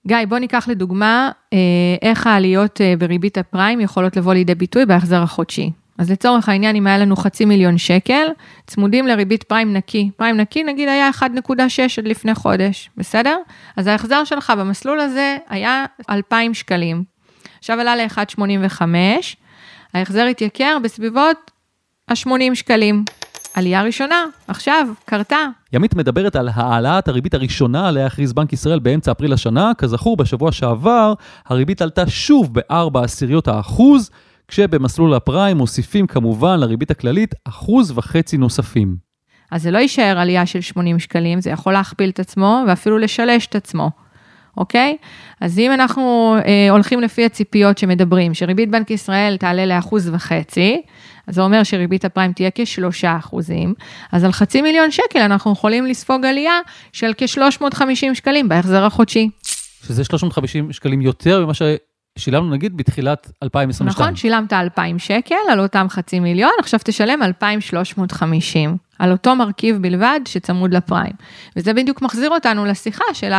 גיא, 0.07 0.17
בוא 0.29 0.37
ניקח 0.37 0.67
לדוגמה 0.67 1.31
אה, 1.53 1.57
איך 2.01 2.27
העליות 2.27 2.81
אה, 2.81 2.93
בריבית 2.99 3.37
הפריים 3.37 3.79
יכולות 3.79 4.17
לבוא 4.17 4.33
לידי 4.33 4.55
ביטוי 4.55 4.85
בהחזר 4.85 5.21
החודשי. 5.21 5.71
אז 6.01 6.11
לצורך 6.11 6.49
העניין, 6.49 6.75
אם 6.75 6.87
היה 6.87 6.97
לנו 6.97 7.15
חצי 7.15 7.45
מיליון 7.45 7.77
שקל, 7.77 8.27
צמודים 8.67 9.07
לריבית 9.07 9.43
פריים 9.43 9.73
נקי. 9.73 10.09
פריים 10.17 10.37
נקי 10.37 10.63
נגיד 10.63 10.89
היה 10.89 11.09
1.6 11.19 11.23
עד 11.97 12.07
לפני 12.07 12.35
חודש, 12.35 12.89
בסדר? 12.97 13.37
אז 13.77 13.87
ההחזר 13.87 14.23
שלך 14.23 14.53
במסלול 14.57 14.99
הזה 14.99 15.37
היה 15.49 15.85
2,000 16.09 16.53
שקלים. 16.53 17.03
עכשיו 17.59 17.79
עלה 17.79 17.95
ל-1.85, 17.95 18.81
ההחזר 19.93 20.23
התייקר 20.23 20.77
בסביבות 20.83 21.51
ה-80 22.09 22.55
שקלים. 22.55 23.05
עלייה 23.53 23.83
ראשונה, 23.83 24.25
עכשיו, 24.47 24.87
קרתה. 25.05 25.45
ימית 25.73 25.95
מדברת 25.95 26.35
על 26.35 26.49
העלאת 26.53 27.07
הריבית 27.07 27.33
הראשונה 27.33 27.87
עליה 27.87 28.05
הכריז 28.05 28.33
בנק 28.33 28.53
ישראל 28.53 28.79
באמצע 28.79 29.11
אפריל 29.11 29.33
השנה. 29.33 29.71
כזכור, 29.77 30.17
בשבוע 30.17 30.51
שעבר 30.51 31.13
הריבית 31.47 31.81
עלתה 31.81 32.09
שוב 32.09 32.53
ב-4 32.53 32.99
עשיריות 33.03 33.47
האחוז, 33.47 34.09
כשבמסלול 34.51 35.13
הפריים 35.13 35.57
מוסיפים 35.57 36.07
כמובן 36.07 36.59
לריבית 36.59 36.91
הכללית 36.91 37.35
אחוז 37.45 37.91
וחצי 37.95 38.37
נוספים. 38.37 38.95
אז 39.51 39.63
זה 39.63 39.71
לא 39.71 39.77
יישאר 39.77 40.19
עלייה 40.19 40.45
של 40.45 40.61
80 40.61 40.99
שקלים, 40.99 41.41
זה 41.41 41.49
יכול 41.49 41.73
להכפיל 41.73 42.09
את 42.09 42.19
עצמו 42.19 42.63
ואפילו 42.67 42.97
לשלש 42.97 43.47
את 43.47 43.55
עצמו, 43.55 43.91
אוקיי? 44.57 44.97
אז 45.41 45.59
אם 45.59 45.71
אנחנו 45.71 46.35
אה, 46.45 46.69
הולכים 46.69 47.01
לפי 47.01 47.25
הציפיות 47.25 47.77
שמדברים, 47.77 48.33
שריבית 48.33 48.71
בנק 48.71 48.91
ישראל 48.91 49.37
תעלה 49.37 49.65
לאחוז 49.65 50.09
וחצי, 50.13 50.81
אז 51.27 51.35
זה 51.35 51.41
אומר 51.41 51.63
שריבית 51.63 52.05
הפריים 52.05 52.33
תהיה 52.33 52.49
כשלושה 52.55 53.17
אחוזים, 53.17 53.73
אז 54.11 54.23
על 54.23 54.31
חצי 54.31 54.61
מיליון 54.61 54.91
שקל 54.91 55.19
אנחנו 55.19 55.51
יכולים 55.51 55.85
לספוג 55.85 56.25
עלייה 56.25 56.59
של 56.93 57.11
כ-350 57.17 58.13
שקלים 58.13 58.49
בהחזר 58.49 58.83
החודשי. 58.85 59.29
שזה 59.87 60.03
350 60.03 60.73
שקלים 60.73 61.01
יותר 61.01 61.45
ממה 61.45 61.53
ששילמנו 62.17 62.49
נגיד 62.49 62.77
בתחילת 62.77 63.31
2022. 63.43 64.03
נכון, 64.03 64.15
שילמת 64.15 64.53
2,000 64.53 64.99
שקל 64.99 65.35
על 65.51 65.59
אותם 65.59 65.85
חצי 65.89 66.19
מיליון, 66.19 66.51
עכשיו 66.59 66.79
תשלם 66.83 67.23
2,350 67.23 68.77
על 68.99 69.11
אותו 69.11 69.35
מרכיב 69.35 69.77
בלבד 69.81 70.19
שצמוד 70.25 70.73
לפריים. 70.73 71.13
וזה 71.55 71.73
בדיוק 71.73 72.01
מחזיר 72.01 72.29
אותנו 72.29 72.65
לשיחה 72.65 73.03
של 73.13 73.31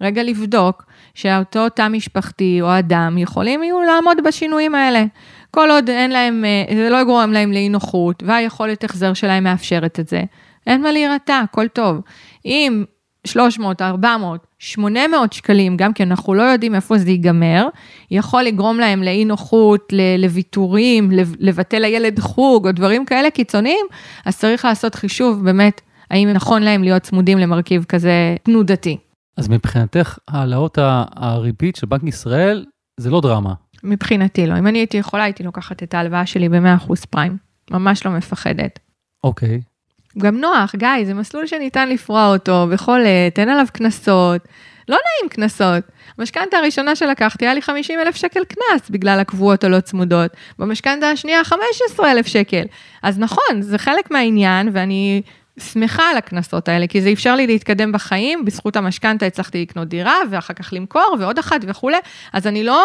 הרגע 0.00 0.22
לבדוק 0.22 0.84
שאותו 1.14 1.68
תא 1.68 1.88
משפחתי 1.88 2.58
או 2.62 2.78
אדם 2.78 3.18
יכולים 3.18 3.62
יהיו 3.62 3.80
לעמוד 3.82 4.16
בשינויים 4.26 4.74
האלה. 4.74 5.04
כל 5.50 5.70
עוד 5.70 5.90
אין 5.90 6.10
להם, 6.10 6.44
אה, 6.44 6.76
זה 6.76 6.90
לא 6.90 6.96
יגרום 6.96 7.32
להם 7.32 7.52
לאי 7.52 7.68
נוחות, 7.68 8.22
והיכולת 8.26 8.84
החזר 8.84 9.14
שלהם 9.14 9.44
מאפשרת 9.44 10.00
את 10.00 10.08
זה, 10.08 10.22
אין 10.66 10.82
מה 10.82 10.92
להירתע, 10.92 11.38
הכל 11.38 11.68
טוב. 11.68 12.00
אם 12.44 12.84
300, 13.26 13.82
400, 13.82 14.46
800 14.60 15.32
שקלים, 15.32 15.76
גם 15.76 15.92
כי 15.92 16.02
אנחנו 16.02 16.34
לא 16.34 16.42
יודעים 16.42 16.74
איפה 16.74 16.98
זה 16.98 17.10
ייגמר, 17.10 17.68
יכול 18.10 18.42
לגרום 18.42 18.78
להם 18.78 19.02
לאי 19.02 19.24
נוחות, 19.24 19.92
לוויתורים, 20.18 21.10
לבטל 21.38 21.78
לילד 21.78 22.18
חוג 22.18 22.66
או 22.66 22.72
דברים 22.72 23.04
כאלה 23.04 23.30
קיצוניים, 23.30 23.86
אז 24.24 24.38
צריך 24.38 24.64
לעשות 24.64 24.94
חישוב 24.94 25.44
באמת, 25.44 25.80
האם 26.10 26.28
נכון 26.28 26.62
להם 26.62 26.82
להיות 26.82 27.02
צמודים 27.02 27.38
למרכיב 27.38 27.84
כזה 27.84 28.36
תנודתי. 28.42 28.96
אז 29.36 29.48
מבחינתך, 29.48 30.18
העלאות 30.28 30.78
הריבית 31.16 31.76
של 31.76 31.86
בנק 31.86 32.02
ישראל 32.02 32.64
זה 33.00 33.10
לא 33.10 33.20
דרמה. 33.20 33.54
מבחינתי 33.84 34.46
לא. 34.46 34.58
אם 34.58 34.66
אני 34.66 34.78
הייתי 34.78 34.96
יכולה, 34.96 35.24
הייתי 35.24 35.42
לוקחת 35.42 35.82
את 35.82 35.94
ההלוואה 35.94 36.26
שלי 36.26 36.48
ב-100% 36.48 36.94
פריים. 37.10 37.36
ממש 37.70 38.06
לא 38.06 38.12
מפחדת. 38.12 38.78
אוקיי. 39.24 39.60
גם 40.18 40.36
נוח, 40.36 40.74
גיא, 40.74 41.04
זה 41.04 41.14
מסלול 41.14 41.46
שניתן 41.46 41.88
לפרוע 41.88 42.26
אותו 42.26 42.66
בכל 42.72 43.00
עת, 43.00 43.38
אין 43.38 43.48
עליו 43.48 43.66
קנסות. 43.72 44.42
לא 44.88 44.96
נעים 44.96 45.30
קנסות. 45.30 45.84
המשכנתה 46.18 46.56
הראשונה 46.56 46.96
שלקחתי 46.96 47.44
היה 47.44 47.54
לי 47.54 47.62
50 47.62 48.00
אלף 48.00 48.16
שקל 48.16 48.44
קנס 48.44 48.90
בגלל 48.90 49.20
הקבועות 49.20 49.64
הלא 49.64 49.80
צמודות. 49.80 50.30
במשכנתה 50.58 51.10
השנייה 51.10 51.44
15 51.44 52.10
אלף 52.10 52.26
שקל. 52.26 52.62
אז 53.02 53.18
נכון, 53.18 53.62
זה 53.62 53.78
חלק 53.78 54.10
מהעניין, 54.10 54.68
ואני 54.72 55.22
שמחה 55.60 56.02
על 56.10 56.16
הקנסות 56.16 56.68
האלה, 56.68 56.86
כי 56.86 57.00
זה 57.00 57.12
אפשר 57.12 57.34
לי 57.36 57.46
להתקדם 57.46 57.92
בחיים, 57.92 58.44
בזכות 58.44 58.76
המשכנתה 58.76 59.26
הצלחתי 59.26 59.62
לקנות 59.62 59.88
דירה, 59.88 60.16
ואחר 60.30 60.54
כך 60.54 60.72
למכור, 60.72 61.16
ועוד 61.20 61.38
אחת 61.38 61.60
וכולי, 61.66 61.96
אז 62.32 62.46
אני 62.46 62.64
לא, 62.64 62.84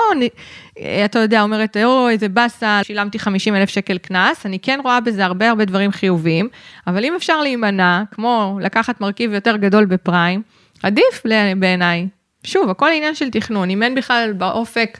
אתה 1.05 1.19
יודע, 1.19 1.41
אומרת, 1.41 1.77
או, 1.83 2.09
איזה 2.09 2.29
באסה, 2.29 2.79
שילמתי 2.83 3.19
50 3.19 3.55
אלף 3.55 3.69
שקל 3.69 3.97
קנס, 3.97 4.45
אני 4.45 4.59
כן 4.59 4.79
רואה 4.83 4.99
בזה 4.99 5.25
הרבה 5.25 5.49
הרבה 5.49 5.65
דברים 5.65 5.91
חיוביים, 5.91 6.49
אבל 6.87 7.05
אם 7.05 7.15
אפשר 7.15 7.41
להימנע, 7.41 8.03
כמו 8.11 8.59
לקחת 8.61 9.01
מרכיב 9.01 9.33
יותר 9.33 9.57
גדול 9.57 9.85
בפריים, 9.85 10.41
עדיף 10.83 11.23
בעיניי. 11.59 12.07
שוב, 12.43 12.69
הכל 12.69 12.89
עניין 12.95 13.15
של 13.15 13.29
תכנון, 13.29 13.69
אם 13.69 13.83
אין 13.83 13.95
בכלל 13.95 14.33
באופק 14.33 14.99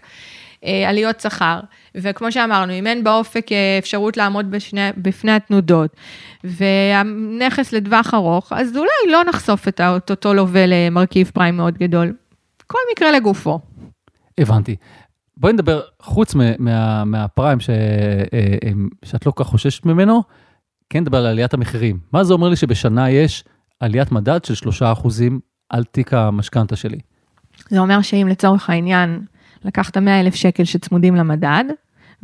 אה, 0.66 0.90
עליות 0.90 1.20
שכר, 1.20 1.60
וכמו 2.02 2.32
שאמרנו, 2.32 2.74
אם 2.74 2.88
אין 2.88 3.04
באופק 3.04 3.52
אה, 3.52 3.78
אפשרות 3.80 4.18
לעמוד 4.18 4.52
בשני, 4.52 4.90
בפני 4.98 5.32
התנודות, 5.32 5.96
והנכס 6.44 7.74
לטווח 7.74 8.14
ארוך, 8.14 8.54
אז 8.56 8.78
אולי 8.78 9.12
לא 9.12 9.24
נחשוף 9.24 9.68
את 9.68 9.82
אותו 10.10 10.34
לווה 10.34 10.66
למרכיב 10.68 11.32
פריים 11.34 11.58
מאוד 11.58 11.78
גדול. 11.78 12.14
כל 12.68 12.78
מקרה 12.92 13.12
לגופו. 13.12 13.60
הבנתי. 14.38 14.76
בואי 15.38 15.54
נדבר, 15.54 15.82
חוץ 16.02 16.36
מה, 16.60 17.04
מהפריים 17.06 17.60
ש, 17.60 17.70
אה, 17.70 18.72
שאת 19.06 19.26
לא 19.26 19.32
כל 19.32 19.44
כך 19.44 19.50
חוששת 19.50 19.86
ממנו, 19.86 20.24
כן 20.90 21.00
נדבר 21.00 21.18
על 21.18 21.26
עליית 21.26 21.54
המחירים. 21.54 22.00
מה 22.14 22.24
זה 22.24 22.34
אומר 22.34 22.50
לי 22.50 22.56
שבשנה 22.56 23.10
יש 23.10 23.44
עליית 23.80 24.12
מדד 24.12 24.46
של 24.46 24.70
3% 24.70 25.40
על 25.70 25.84
תיק 25.84 26.14
המשכנתה 26.14 26.76
שלי? 26.76 27.00
זה 27.70 27.80
אומר 27.80 28.02
שאם 28.02 28.28
לצורך 28.30 28.70
העניין 28.70 29.22
לקחת 29.66 29.98
100 29.98 30.20
אלף 30.20 30.36
שקל 30.36 30.64
שצמודים 30.64 31.16
למדד, 31.16 31.64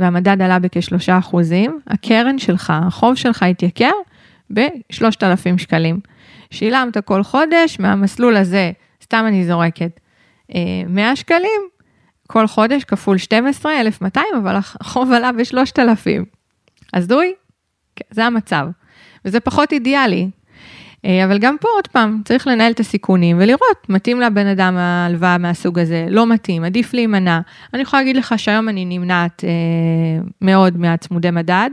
והמדד 0.01 0.41
עלה 0.41 0.60
בכשלושה 0.60 1.17
אחוזים, 1.17 1.79
הקרן 1.88 2.38
שלך, 2.38 2.74
החוב 2.75 3.15
שלך 3.15 3.43
התייקר 3.43 3.91
ב-3,000 4.53 5.58
שקלים. 5.58 6.00
שילמת 6.51 6.98
כל 6.98 7.24
חודש 7.24 7.79
מהמסלול 7.79 8.38
הזה, 8.38 8.72
סתם 9.03 9.25
אני 9.27 9.46
זורקת, 9.46 10.00
100 10.88 11.10
אה, 11.10 11.15
שקלים, 11.15 11.62
כל 12.27 12.48
חודש 12.48 12.84
כפול 12.84 13.17
12, 13.17 13.81
1,200, 13.81 14.25
אבל 14.38 14.55
החוב 14.55 15.12
עלה 15.12 15.31
ב-3,000. 15.31 16.25
הזוי? 16.93 17.34
כן, 17.96 18.05
זה 18.12 18.25
המצב. 18.25 18.67
וזה 19.25 19.39
פחות 19.39 19.74
אידיאלי, 19.74 20.29
אבל 21.05 21.38
גם 21.38 21.55
פה 21.62 21.67
עוד 21.75 21.88
פעם, 21.88 22.22
צריך 22.25 22.48
לנהל 22.48 22.72
את 22.72 22.79
הסיכונים 22.79 23.38
ולראות, 23.39 23.89
מתאים 23.89 24.22
לבן 24.22 24.48
אדם 24.48 24.77
ההלוואה 24.77 25.38
מהסוג 25.38 25.79
הזה, 25.79 26.05
לא 26.10 26.27
מתאים, 26.27 26.63
עדיף 26.63 26.93
להימנע. 26.93 27.39
אני 27.74 27.81
יכולה 27.81 28.01
להגיד 28.01 28.15
לך 28.15 28.34
שהיום 28.38 28.70
אני 28.70 28.86
נמנעת 28.86 29.43
אה, 29.43 29.50
מאוד 30.41 30.77
מהצמודי 30.77 31.31
מדד. 31.31 31.70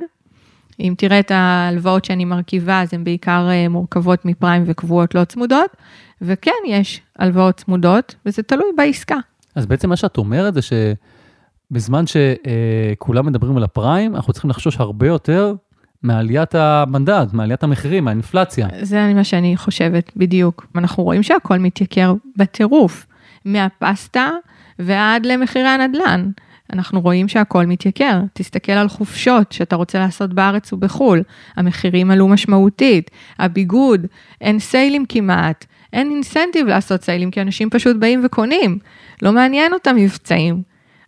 אם 0.81 0.95
תראה 0.99 1.21
את 1.21 1.31
ההלוואות 1.31 2.05
שאני 2.05 2.25
מרכיבה, 2.25 2.81
אז 2.81 2.95
הן 2.95 3.05
בעיקר 3.05 3.49
אה, 3.51 3.69
מורכבות 3.69 4.25
מפריים 4.25 4.63
וקבועות 4.67 5.15
לא 5.15 5.25
צמודות, 5.25 5.77
וכן, 6.23 6.51
יש 6.67 7.01
הלוואות 7.19 7.57
צמודות, 7.57 8.15
וזה 8.27 8.43
תלוי 8.43 8.69
בעסקה. 8.77 9.17
אז 9.55 9.67
בעצם 9.67 9.89
מה 9.89 9.97
שאת 9.97 10.17
אומרת 10.17 10.55
זה 10.55 10.61
שבזמן 10.63 12.05
שכולם 12.07 13.27
מדברים 13.27 13.57
על 13.57 13.65
הפריים, 13.65 14.17
אנחנו 14.17 14.33
צריכים 14.33 14.51
לחשוש 14.51 14.77
הרבה 14.77 15.07
יותר 15.07 15.55
מעליית 16.03 16.55
המנדט, 16.55 17.33
מעליית 17.33 17.63
המחירים, 17.63 18.05
מהאינפלציה. 18.05 18.69
זה 18.83 19.13
מה 19.15 19.25
שאני 19.25 19.57
חושבת, 19.57 20.13
בדיוק. 20.17 20.67
אנחנו 20.77 21.05
רואים 21.05 21.23
שהכל 21.23 21.59
מתייקר 21.59 22.15
בטירוף, 22.37 23.07
מהפסטה 23.45 24.31
ועד 24.79 25.27
למחירי 25.27 25.69
הנדל"ן. 25.69 26.31
אנחנו 26.73 27.01
רואים 27.01 27.29
שהכל 27.29 27.67
מתייקר. 27.67 28.21
תסתכל 28.33 28.73
על 28.73 28.89
חופשות 28.89 29.53
שאתה 29.53 29.77
רוצה 29.77 29.99
לעשות 29.99 30.35
בארץ 30.35 30.73
ובחו"ל, 30.73 31.23
המחירים 31.57 32.11
עלו 32.11 32.29
משמעותית, 32.29 33.11
הביגוד, 33.39 34.07
אין 34.41 34.59
סיילים 34.59 35.07
כמעט, 35.09 35.65
אין 35.93 36.11
אינסנטיב 36.11 36.67
לעשות 36.67 37.03
סיילים, 37.03 37.31
כי 37.31 37.43
אנשים 37.43 37.71
פשוט 37.71 37.97
באים 37.97 38.21
וקונים, 38.25 38.79
לא 39.23 39.33
מעניין 39.33 39.73
אותם 39.73 39.97
מבצעים. 39.97 40.63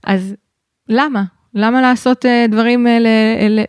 אז 0.05 0.35
למה? 0.89 1.25
למה 1.55 1.81
לעשות 1.81 2.27
אה, 2.27 2.47
דברים, 2.49 2.87
אה, 2.87 2.99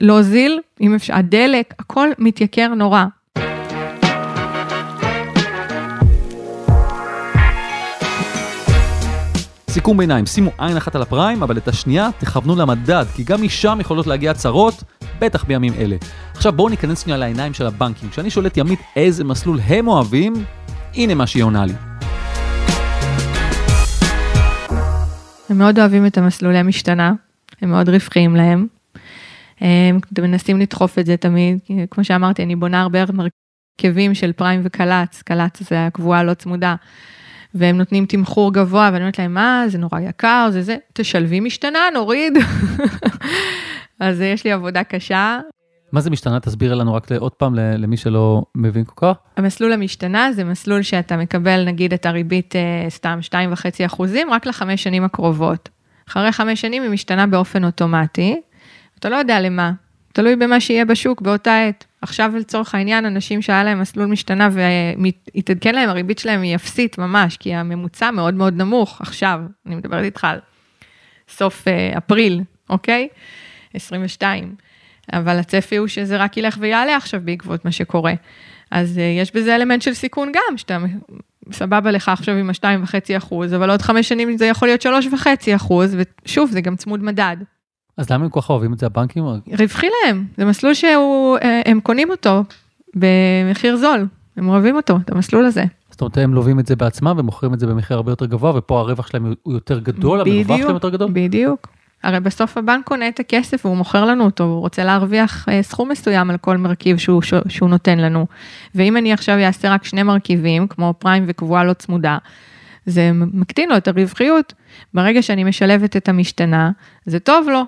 להוזיל, 0.01 0.59
אם 0.81 0.95
אפשר, 0.95 1.15
הדלק, 1.15 1.73
הכל 1.79 2.09
מתייקר 2.19 2.67
נורא. 2.67 3.05
סיכום 9.69 9.97
ביניים, 9.97 10.25
שימו 10.25 10.51
עין 10.57 10.77
אחת 10.77 10.95
על 10.95 11.01
הפריים, 11.01 11.43
אבל 11.43 11.57
את 11.57 11.67
השנייה 11.67 12.09
תכוונו 12.17 12.55
למדד, 12.55 13.05
כי 13.15 13.23
גם 13.23 13.41
משם 13.41 13.77
יכולות 13.81 14.07
להגיע 14.07 14.31
הצהרות, 14.31 14.83
בטח 15.19 15.43
בימים 15.43 15.73
אלה. 15.73 15.95
עכשיו 16.33 16.53
בואו 16.53 16.69
ניכנס 16.69 17.03
שנייה 17.03 17.17
לעיניים 17.17 17.53
של 17.53 17.67
הבנקים. 17.67 18.09
כשאני 18.09 18.29
שואל 18.29 18.45
את 18.45 18.57
ימית 18.57 18.79
איזה 18.95 19.23
מסלול 19.23 19.59
הם 19.59 19.88
אוהבים, 19.88 20.33
הנה 20.95 21.15
מה 21.15 21.27
שהיא 21.27 21.43
עונה 21.43 21.65
לי. 21.65 21.73
הם 25.50 25.57
מאוד 25.57 25.79
אוהבים 25.79 26.05
את 26.05 26.17
המסלולי 26.17 26.63
משתנה, 26.63 27.13
הם 27.62 27.70
מאוד 27.70 27.89
רווחיים 27.89 28.36
להם. 28.36 28.68
הם 29.62 30.00
מנסים 30.20 30.60
לדחוף 30.60 31.00
את 31.00 31.06
זה 31.06 31.18
תמיד, 31.18 31.60
כמו 31.91 32.03
שאמרתי, 32.03 32.44
אני 32.44 32.56
בונה 32.56 32.82
הרבה 32.82 33.00
מרכיבים 33.13 34.13
של 34.13 34.32
פריים 34.32 34.62
וקל"צ, 34.63 35.22
קל"צ 35.22 35.63
זה 35.70 35.86
הקבועה 35.86 36.24
לא 36.24 36.34
צמודה. 36.34 36.75
והם 37.56 37.77
נותנים 37.77 38.06
תמחור 38.06 38.53
גבוה, 38.53 38.89
ואני 38.94 39.03
אומרת 39.03 39.20
להם, 39.20 39.34
מה, 39.34 39.63
זה 39.68 39.77
נורא 39.77 40.00
יקר, 40.00 40.48
זה 40.51 40.62
זה, 40.62 40.77
תשלבי 40.94 41.39
משתנה, 41.39 41.80
נוריד. 41.94 42.34
אז 44.00 44.22
יש 44.22 44.44
לי 44.44 44.51
עבודה 44.51 44.84
קשה. 44.84 45.39
מה 45.91 46.01
זה 46.01 46.10
משתנה? 46.10 46.39
תסבירי 46.39 46.75
לנו 46.75 46.94
רק 46.94 47.12
עוד 47.12 47.32
פעם 47.32 47.56
למי 47.56 47.98
שלא 47.98 48.44
מבין 48.56 48.84
כל 48.86 49.08
כך. 49.08 49.18
המסלול 49.38 49.74
המשתנה 49.74 50.34
זה 50.34 50.44
מסלול 50.44 50.82
שאתה 50.82 51.18
מקבל 51.18 51.65
נגיד 51.65 51.94
את 51.94 52.06
הריבית 52.06 52.56
אה, 52.56 52.89
סתם 52.89 53.20
2.5 53.30 53.86
אחוזים 53.86 54.32
רק 54.32 54.46
לחמש 54.46 54.84
שנים 54.84 55.03
הקרובות. 55.03 55.70
אחרי 56.12 56.32
חמש 56.32 56.62
שנים 56.62 56.84
היא 56.84 56.91
משתנה 56.91 57.27
באופן 57.27 57.63
אוטומטי, 57.63 58.41
אתה 59.00 59.10
לא 59.10 59.15
יודע 59.15 59.39
למה, 59.39 59.72
תלוי 60.13 60.36
במה 60.36 60.60
שיהיה 60.60 60.86
בשוק 60.86 61.22
באותה 61.22 61.63
עת. 61.63 61.86
עכשיו 62.01 62.32
לצורך 62.38 62.75
העניין, 62.75 63.06
אנשים 63.06 63.41
שהיה 63.41 63.63
להם 63.63 63.80
מסלול 63.82 64.06
משתנה 64.06 64.50
והתעדכן 64.51 65.75
להם, 65.75 65.89
הריבית 65.89 66.20
שלהם 66.20 66.41
היא 66.41 66.56
אפסית 66.56 66.98
ממש, 66.98 67.38
כי 67.38 67.53
הממוצע 67.53 68.12
מאוד 68.12 68.34
מאוד 68.34 68.53
נמוך 68.53 69.01
עכשיו, 69.01 69.39
אני 69.65 69.75
מדברת 69.75 70.03
איתך 70.03 70.24
על 70.24 70.39
סוף 71.30 71.68
uh, 71.68 71.98
אפריל, 71.98 72.41
אוקיי? 72.70 73.08
22. 73.74 74.56
אבל 75.13 75.39
הצפי 75.39 75.75
הוא 75.75 75.88
שזה 75.88 76.18
רק 76.18 76.38
ילך 76.38 76.58
ויעלה 76.60 76.96
עכשיו 76.96 77.22
בעקבות 77.24 77.65
מה 77.65 77.72
שקורה. 77.72 78.13
אז 78.72 78.98
uh, 78.98 79.22
יש 79.22 79.36
בזה 79.36 79.56
אלמנט 79.56 79.82
של 79.82 79.94
סיכון 79.94 80.32
גם, 80.34 80.58
שאתה 80.58 80.77
סבבה 81.51 81.91
לך 81.91 82.10
עכשיו 82.10 82.36
עם 82.36 82.50
ה-2.5 82.50 83.17
אחוז, 83.17 83.53
אבל 83.53 83.69
עוד 83.69 83.81
חמש 83.81 84.10
שנים 84.10 84.38
זה 84.38 84.45
יכול 84.45 84.67
להיות 84.67 84.86
3.5 84.86 85.27
אחוז, 85.55 85.98
ושוב, 86.25 86.50
זה 86.51 86.62
גם 86.62 86.75
צמוד 86.75 87.03
מדד. 87.03 87.38
אז 87.98 88.10
למה 88.10 88.24
הם 88.24 88.29
כל 88.29 88.41
כך 88.41 88.50
אוהבים 88.50 88.74
את 88.74 88.79
זה 88.79 88.86
הבנקים? 88.86 89.24
רווחי 89.60 89.88
להם, 90.05 90.25
זה 90.38 90.45
מסלול 90.45 90.74
שהם 90.74 91.79
קונים 91.83 92.10
אותו 92.10 92.43
במחיר 92.95 93.77
זול, 93.77 94.07
הם 94.38 94.50
אוהבים 94.50 94.75
אותו, 94.75 94.98
את 95.05 95.10
המסלול 95.12 95.45
הזה. 95.45 95.63
זאת 95.91 96.01
אומרת, 96.01 96.17
הם 96.17 96.33
לווים 96.33 96.60
את 96.60 96.65
זה 96.67 96.75
בעצמם 96.75 97.15
ומוכרים 97.17 97.53
את 97.53 97.60
זה 97.60 97.67
במחיר 97.67 97.98
הרבה 97.98 98.12
יותר 98.12 98.25
גבוה, 98.25 98.57
ופה 98.57 98.79
הרווח 98.79 99.07
שלהם 99.07 99.33
הוא 99.43 99.53
יותר 99.53 99.79
גדול, 99.79 100.21
המרווח 100.21 100.57
שלהם 100.57 100.74
יותר 100.74 100.89
גדול? 100.89 101.10
בדיוק. 101.13 101.67
הרי 102.03 102.20
בסוף 102.20 102.58
הבנק 102.58 102.86
קונה 102.86 103.08
את 103.08 103.20
הכסף 103.20 103.65
והוא 103.65 103.77
מוכר 103.77 104.05
לנו 104.05 104.25
אותו, 104.25 104.43
הוא 104.43 104.60
רוצה 104.60 104.84
להרוויח 104.84 105.50
אה, 105.50 105.63
סכום 105.63 105.89
מסוים 105.89 106.29
על 106.29 106.38
כל 106.38 106.58
מרכיב 106.58 106.98
שהוא, 106.98 107.22
שהוא 107.48 107.70
נותן 107.70 108.00
לנו. 108.00 108.27
ואם 108.75 108.98
אני 108.98 109.13
עכשיו 109.13 109.39
אעשה 109.39 109.74
רק 109.74 109.84
שני 109.84 110.03
מרכיבים, 110.03 110.67
כמו 110.67 110.93
פריים 111.00 111.24
וקבועה 111.27 111.63
לא 111.63 111.74
צמודה, 111.74 112.17
זה 112.86 113.12
מקטין 113.13 113.70
לו 113.70 113.77
את 113.77 113.88
הרווחיות. 113.88 114.53
ברגע 114.93 115.22
שאני 115.22 115.43
משלבת 115.43 115.98
את 115.98 116.09
המשתנה, 116.09 116.72
זה 117.05 117.20
טוב 117.20 117.50
לו, 117.50 117.61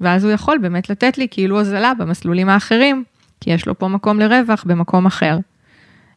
ואז 0.00 0.24
הוא 0.24 0.32
יכול 0.32 0.58
באמת 0.58 0.90
לתת 0.90 1.18
לי 1.18 1.26
כאילו 1.30 1.58
הוזלה 1.58 1.92
במסלולים 1.94 2.48
האחרים, 2.48 3.04
כי 3.40 3.50
יש 3.50 3.66
לו 3.66 3.78
פה 3.78 3.88
מקום 3.88 4.20
לרווח 4.20 4.64
במקום 4.66 5.06
אחר. 5.06 5.38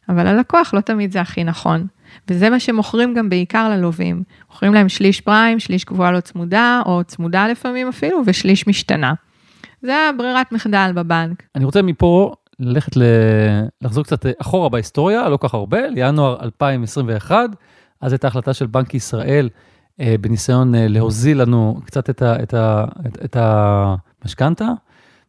אבל 0.08 0.26
הלקוח 0.26 0.74
לא 0.74 0.80
תמיד 0.80 1.12
זה 1.12 1.20
הכי 1.20 1.44
נכון. 1.44 1.86
וזה 2.28 2.50
מה 2.50 2.60
שמוכרים 2.60 3.14
גם 3.14 3.28
בעיקר 3.28 3.68
ללווים. 3.68 4.22
מוכרים 4.50 4.74
להם 4.74 4.88
שליש 4.88 5.20
פריים, 5.20 5.58
שליש 5.58 5.84
קבועה 5.84 6.12
לא 6.12 6.20
צמודה, 6.20 6.82
או 6.86 7.04
צמודה 7.04 7.48
לפעמים 7.48 7.88
אפילו, 7.88 8.22
ושליש 8.26 8.66
משתנה. 8.66 9.14
זה 9.82 9.96
הברירת 10.14 10.52
מחדל 10.52 10.90
בבנק. 10.94 11.42
אני 11.54 11.64
רוצה 11.64 11.82
מפה 11.82 12.34
ללכת 12.60 12.96
ל... 12.96 13.02
לחזור 13.82 14.04
קצת 14.04 14.26
אחורה 14.40 14.68
בהיסטוריה, 14.68 15.28
לא 15.28 15.38
כך 15.40 15.54
הרבה, 15.54 15.88
לינואר 15.88 16.42
2021, 16.42 17.50
אז 18.00 18.12
הייתה 18.12 18.26
החלטה 18.28 18.54
של 18.54 18.66
בנק 18.66 18.94
ישראל 18.94 19.48
אה, 20.00 20.14
בניסיון 20.20 20.74
אה, 20.74 20.88
להוזיל 20.88 21.42
לנו 21.42 21.80
קצת 21.84 22.10
את, 22.10 22.22
ה, 22.22 22.42
את, 22.42 22.54
ה, 22.54 22.84
את, 23.06 23.18
את 23.24 23.36
המשכנתה, 23.40 24.68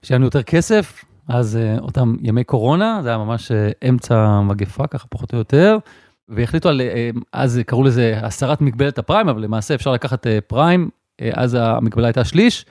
שיהיה 0.03 0.17
לנו 0.17 0.25
יותר 0.25 0.43
כסף, 0.43 1.05
אז 1.27 1.57
אה, 1.57 1.79
אותם 1.79 2.15
ימי 2.21 2.43
קורונה, 2.43 2.99
זה 3.03 3.09
היה 3.09 3.17
ממש 3.17 3.51
אמצע 3.89 4.17
המגפה, 4.17 4.87
ככה 4.87 5.07
פחות 5.09 5.33
או 5.33 5.37
יותר, 5.37 5.77
והחליטו 6.29 6.69
על, 6.69 6.81
אז 7.33 7.61
קראו 7.65 7.83
לזה 7.83 8.19
הסרת 8.21 8.61
מגבלת 8.61 8.97
הפריים, 8.97 9.29
אבל 9.29 9.41
למעשה 9.41 9.75
אפשר 9.75 9.91
לקחת 9.91 10.27
פריים, 10.47 10.89
אז 11.33 11.57
המגבלה 11.59 12.07
הייתה 12.07 12.25
שליש, 12.25 12.65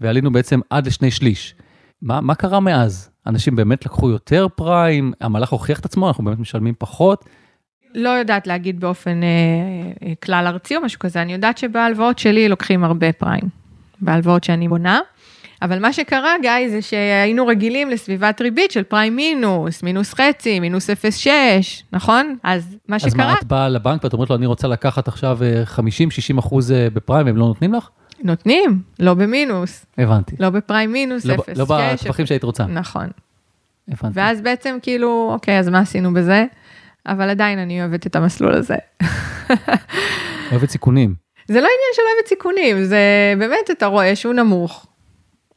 ועלינו 0.00 0.32
בעצם 0.32 0.60
עד 0.70 0.86
לשני 0.86 1.10
שליש. 1.10 1.54
מה, 2.02 2.20
מה 2.20 2.34
קרה 2.34 2.60
מאז? 2.60 3.10
אנשים 3.26 3.56
באמת 3.56 3.86
לקחו 3.86 4.10
יותר 4.10 4.46
פריים, 4.54 5.12
המהלך 5.20 5.50
הוכיח 5.50 5.80
את 5.80 5.84
עצמו, 5.84 6.08
אנחנו 6.08 6.24
באמת 6.24 6.38
משלמים 6.38 6.74
פחות. 6.78 7.24
לא 7.94 8.08
יודעת 8.08 8.46
להגיד 8.46 8.80
באופן 8.80 9.22
אה, 9.22 9.28
אה, 10.08 10.12
כלל 10.22 10.46
ארצי 10.46 10.76
או 10.76 10.82
משהו 10.82 10.98
כזה, 10.98 11.22
אני 11.22 11.32
יודעת 11.32 11.58
שבהלוואות 11.58 12.18
שלי 12.18 12.48
לוקחים 12.48 12.84
הרבה 12.84 13.12
פריים, 13.12 13.42
בהלוואות 14.00 14.44
שאני 14.44 14.68
בונה. 14.68 15.00
אבל 15.62 15.78
מה 15.78 15.92
שקרה, 15.92 16.34
גיא, 16.42 16.68
זה 16.70 16.82
שהיינו 16.82 17.46
רגילים 17.46 17.90
לסביבת 17.90 18.40
ריבית 18.40 18.70
של 18.70 18.82
פריים 18.82 19.16
מינוס, 19.16 19.82
מינוס 19.82 20.14
חצי, 20.14 20.60
מינוס 20.60 20.90
0.6, 20.90 21.28
נכון? 21.92 22.36
אז 22.42 22.76
מה 22.88 22.96
אז 22.96 23.02
שקרה... 23.02 23.24
אז 23.24 23.30
מה, 23.30 23.38
את 23.38 23.44
באה 23.44 23.68
לבנק 23.68 24.04
ואת 24.04 24.12
אומרת 24.12 24.30
לו, 24.30 24.36
אני 24.36 24.46
רוצה 24.46 24.68
לקחת 24.68 25.08
עכשיו 25.08 25.38
50-60 25.76 25.80
אה, 26.34 26.38
אחוז 26.38 26.72
אה, 26.72 26.88
בפריים, 26.94 27.26
הם 27.26 27.36
לא 27.36 27.46
נותנים 27.46 27.74
לך? 27.74 27.88
נותנים, 28.22 28.82
לא 29.00 29.14
במינוס. 29.14 29.86
הבנתי. 29.98 30.36
לא 30.40 30.50
בפריים 30.50 30.92
מינוס, 30.92 31.26
0.6. 31.26 31.28
לא, 31.28 31.44
לא 31.56 31.64
בטווחים 31.68 32.26
שהיית 32.26 32.44
רוצה. 32.44 32.66
נכון. 32.66 33.06
הבנתי. 33.88 34.20
ואז 34.20 34.40
בעצם 34.40 34.78
כאילו, 34.82 35.30
אוקיי, 35.32 35.58
אז 35.58 35.68
מה 35.68 35.78
עשינו 35.78 36.14
בזה? 36.14 36.44
אבל 37.06 37.30
עדיין 37.30 37.58
אני 37.58 37.80
אוהבת 37.80 38.06
את 38.06 38.16
המסלול 38.16 38.54
הזה. 38.54 38.76
אוהבת 40.52 40.70
סיכונים. 40.70 41.14
זה 41.48 41.60
לא 41.60 41.66
עניין 41.66 41.92
של 41.94 42.02
אוהבת 42.02 42.28
סיכונים, 42.28 42.84
זה 42.84 43.34
באמת, 43.38 43.70
אתה 43.70 43.86
רואה 43.86 44.16
שהוא 44.16 44.34
נמוך. 44.34 44.86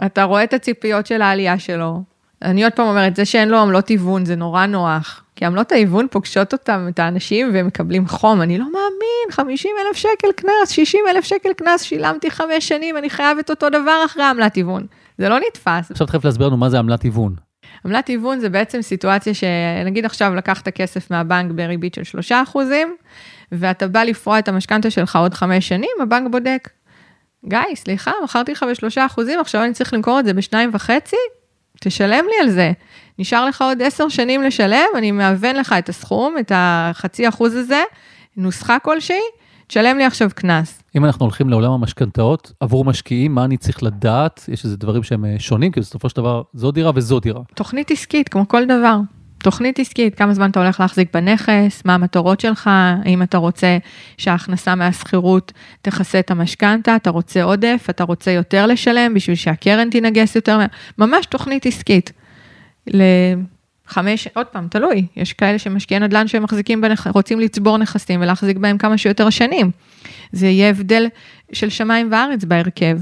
אתה 0.06 0.24
רואה 0.24 0.44
את 0.44 0.54
הציפיות 0.54 1.06
של 1.08 1.22
העלייה 1.22 1.60
שלו. 1.60 2.02
אני 2.42 2.64
עוד 2.64 2.74
פעם 2.74 2.88
אומרת, 2.88 3.16
זה 3.16 3.26
שאין 3.26 3.50
לו 3.50 3.58
עמלות 3.58 3.88
היוון 3.88 4.26
זה 4.26 4.36
נורא 4.36 4.66
נוח. 4.66 5.22
כי 5.36 5.46
עמלות 5.46 5.72
ההיוון 5.72 6.08
פוגשות 6.12 6.54
אותם, 6.54 6.88
את 6.90 7.00
האנשים, 7.00 7.50
והם 7.54 7.68
מקבלים 7.68 8.08
חום. 8.08 8.42
אני 8.42 8.58
לא 8.58 8.66
מאמין, 8.66 9.32
50 9.32 9.72
אלף 9.88 9.98
שקל 9.98 10.32
קנס, 10.36 10.70
60 10.70 11.02
אלף 11.10 11.24
שקל 11.24 11.54
קנס, 11.54 11.82
שילמתי 11.82 12.32
חמש 12.32 12.68
שנים, 12.68 12.98
אני 12.98 13.10
חייב 13.10 13.38
את 13.38 13.50
אותו 13.50 13.70
דבר 13.70 14.02
אחרי 14.06 14.24
עמלת 14.24 14.56
היוון. 14.56 14.86
זה 15.18 15.30
לא 15.30 15.38
נתפס. 15.48 15.92
עכשיו 15.92 16.08
תכף 16.08 16.26
להסביר 16.26 16.48
לנו 16.48 16.58
מה 16.58 16.70
זה 16.70 16.80
עמלת 16.80 17.02
היוון. 17.02 17.36
עמלת 17.86 18.08
היוון 18.08 18.40
זה 18.40 18.50
בעצם 18.50 18.82
סיטואציה 18.82 19.34
שנגיד 19.34 20.06
עכשיו 20.06 20.36
לקחת 20.36 20.70
כסף 20.70 21.12
מהבנק 21.12 21.52
בריבית 21.52 21.94
של 21.94 22.04
3 22.04 22.32
אחוזים, 22.32 22.96
ואתה 23.52 23.88
בא 23.88 24.04
לפרוע 24.04 24.40
את 24.40 24.48
המשכנתה 24.48 24.90
שלך 24.90 25.16
עוד 25.16 25.34
5 25.34 25.68
שנים, 25.68 25.90
הבנק 26.02 26.32
בודק. 26.32 26.70
גיא, 27.48 27.76
סליחה, 27.76 28.12
מכרתי 28.24 28.52
לך 28.52 28.64
ב-3 28.64 29.06
אחוזים, 29.06 29.40
עכשיו 29.40 29.64
אני 29.64 29.74
צריך 29.74 29.94
למכור 29.94 30.20
את 30.20 30.26
זה 30.26 30.34
ב-2.5? 30.34 30.90
תשלם 31.82 32.26
לי 32.26 32.36
על 32.42 32.50
זה. 32.50 32.72
נשאר 33.20 33.46
לך 33.46 33.62
עוד 33.62 33.82
10 33.82 34.10
שנים 34.10 34.44
לשלם, 34.44 34.88
אני 34.98 35.12
מאבן 35.12 35.56
לך 35.56 35.76
את 35.80 35.90
הסכום, 35.90 36.36
את 36.40 36.52
החצי 36.56 37.30
אחוז 37.30 37.56
הזה, 37.56 37.84
נוסחה 38.38 38.80
כלשהי, 38.80 39.22
תשלם 39.68 39.98
לי 39.98 40.06
עכשיו 40.06 40.30
קנס. 40.36 40.82
אם 40.96 41.06
אנחנו 41.06 41.26
הולכים 41.26 41.50
לעולם 41.50 41.72
המשכנתאות, 41.72 42.52
עבור 42.60 42.86
משקיעים, 42.86 43.36
מה 43.36 43.46
אני 43.46 43.58
צריך 43.58 43.84
לדעת? 43.84 44.46
יש 44.48 44.66
איזה 44.66 44.78
דברים 44.78 45.04
שהם 45.04 45.26
אה, 45.26 45.36
שונים, 45.40 45.72
כי 45.72 45.80
בסופו 45.80 46.10
של 46.10 46.16
דבר 46.16 46.42
זו 46.54 46.72
דירה 46.72 46.92
וזו 46.96 47.20
דירה. 47.20 47.42
תוכנית 47.56 47.92
עסקית, 47.92 48.30
כמו 48.30 48.48
כל 48.48 48.66
דבר. 48.66 48.98
תוכנית 49.46 49.80
עסקית, 49.80 50.16
כמה 50.16 50.34
זמן 50.34 50.50
אתה 50.50 50.60
הולך 50.60 50.80
להחזיק 50.80 51.14
בנכס, 51.14 51.82
מה 51.86 51.96
המטרות 51.96 52.40
שלך, 52.40 52.70
האם 53.06 53.24
אתה 53.24 53.38
רוצה 53.38 53.78
שההכנסה 54.18 54.76
מהשכירות 54.76 55.52
תכסה 55.82 56.20
את 56.20 56.32
המשכנתה, 56.32 56.96
אתה 56.96 57.10
רוצה 57.10 57.44
עודף, 57.44 57.88
אתה 57.90 58.04
רוצה 58.04 58.32
יותר 58.32 58.66
לשלם 58.66 59.14
בשביל 59.14 59.36
שהקרן 59.36 59.90
תנגס 59.90 60.36
יותר, 60.36 60.60
ממש 60.98 61.26
תוכנית 61.26 61.66
עסקית. 61.66 62.12
חמש, 63.88 64.28
עוד 64.36 64.46
פעם, 64.46 64.68
תלוי, 64.68 65.06
יש 65.16 65.34
כאלה 65.34 65.60
שמשקיעי 65.60 66.00
נדל"ן 66.00 66.28
שהם 66.28 66.44
מחזיקים, 66.44 66.82
בנכ... 66.82 67.08
רוצים 67.08 67.40
לצבור 67.40 67.78
נכסים 67.78 68.22
ולהחזיק 68.22 68.58
בהם 68.58 68.78
כמה 68.78 68.98
שיותר 68.98 69.30
שנים. 69.30 69.72
זה 70.32 70.48
יהיה 70.48 70.70
הבדל 70.70 71.08
של 71.54 71.70
שמיים 71.70 72.12
וארץ 72.12 72.44
בהרכב. 72.44 73.00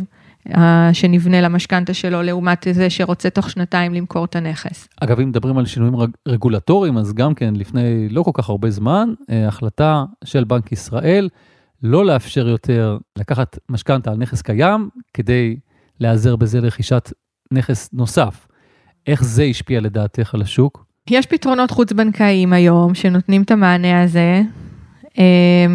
אה, 0.56 0.90
שנבנה 0.94 1.42
למשכנתה 1.42 1.94
שלו, 1.94 2.22
לעומת 2.22 2.68
זה 2.72 2.90
שרוצה 2.90 3.30
תוך 3.30 3.50
שנתיים 3.50 3.94
למכור 3.94 4.26
את 4.26 4.36
הנכס. 4.36 4.88
אגב, 5.02 5.20
אם 5.20 5.30
מדברים 5.30 5.58
על 5.58 5.66
שינויים 5.66 5.96
רג- 5.96 6.12
רגולטוריים, 6.28 6.98
אז 6.98 7.14
גם 7.14 7.34
כן, 7.36 7.54
לפני 7.58 8.10
לא 8.10 8.24
כל 8.24 8.32
כך 8.34 8.50
הרבה 8.50 8.70
זמן, 8.72 9.14
אה, 9.30 9.48
החלטה 9.48 10.04
של 10.24 10.44
בנק 10.44 10.72
ישראל 10.72 11.30
לא 11.84 12.06
לאפשר 12.06 12.48
יותר 12.48 12.98
לקחת 13.18 13.58
משכנתה 13.70 14.12
על 14.12 14.18
נכס 14.18 14.42
קיים, 14.42 14.90
כדי 15.14 15.56
להיעזר 16.00 16.36
בזה 16.36 16.62
לרכישת 16.62 17.12
נכס 17.52 17.90
נוסף. 17.94 18.48
איך 19.08 19.24
זה 19.24 19.44
השפיע 19.44 19.82
לדעתך 19.82 20.34
על 20.36 20.42
השוק? 20.42 20.86
יש 21.10 21.26
פתרונות 21.26 21.72
חוץ-בנקאיים 21.72 22.54
היום 22.54 22.96
שנותנים 22.96 23.42
את 23.42 23.52
המענה 23.52 24.04
הזה. 24.04 24.42
אה, 25.20 25.66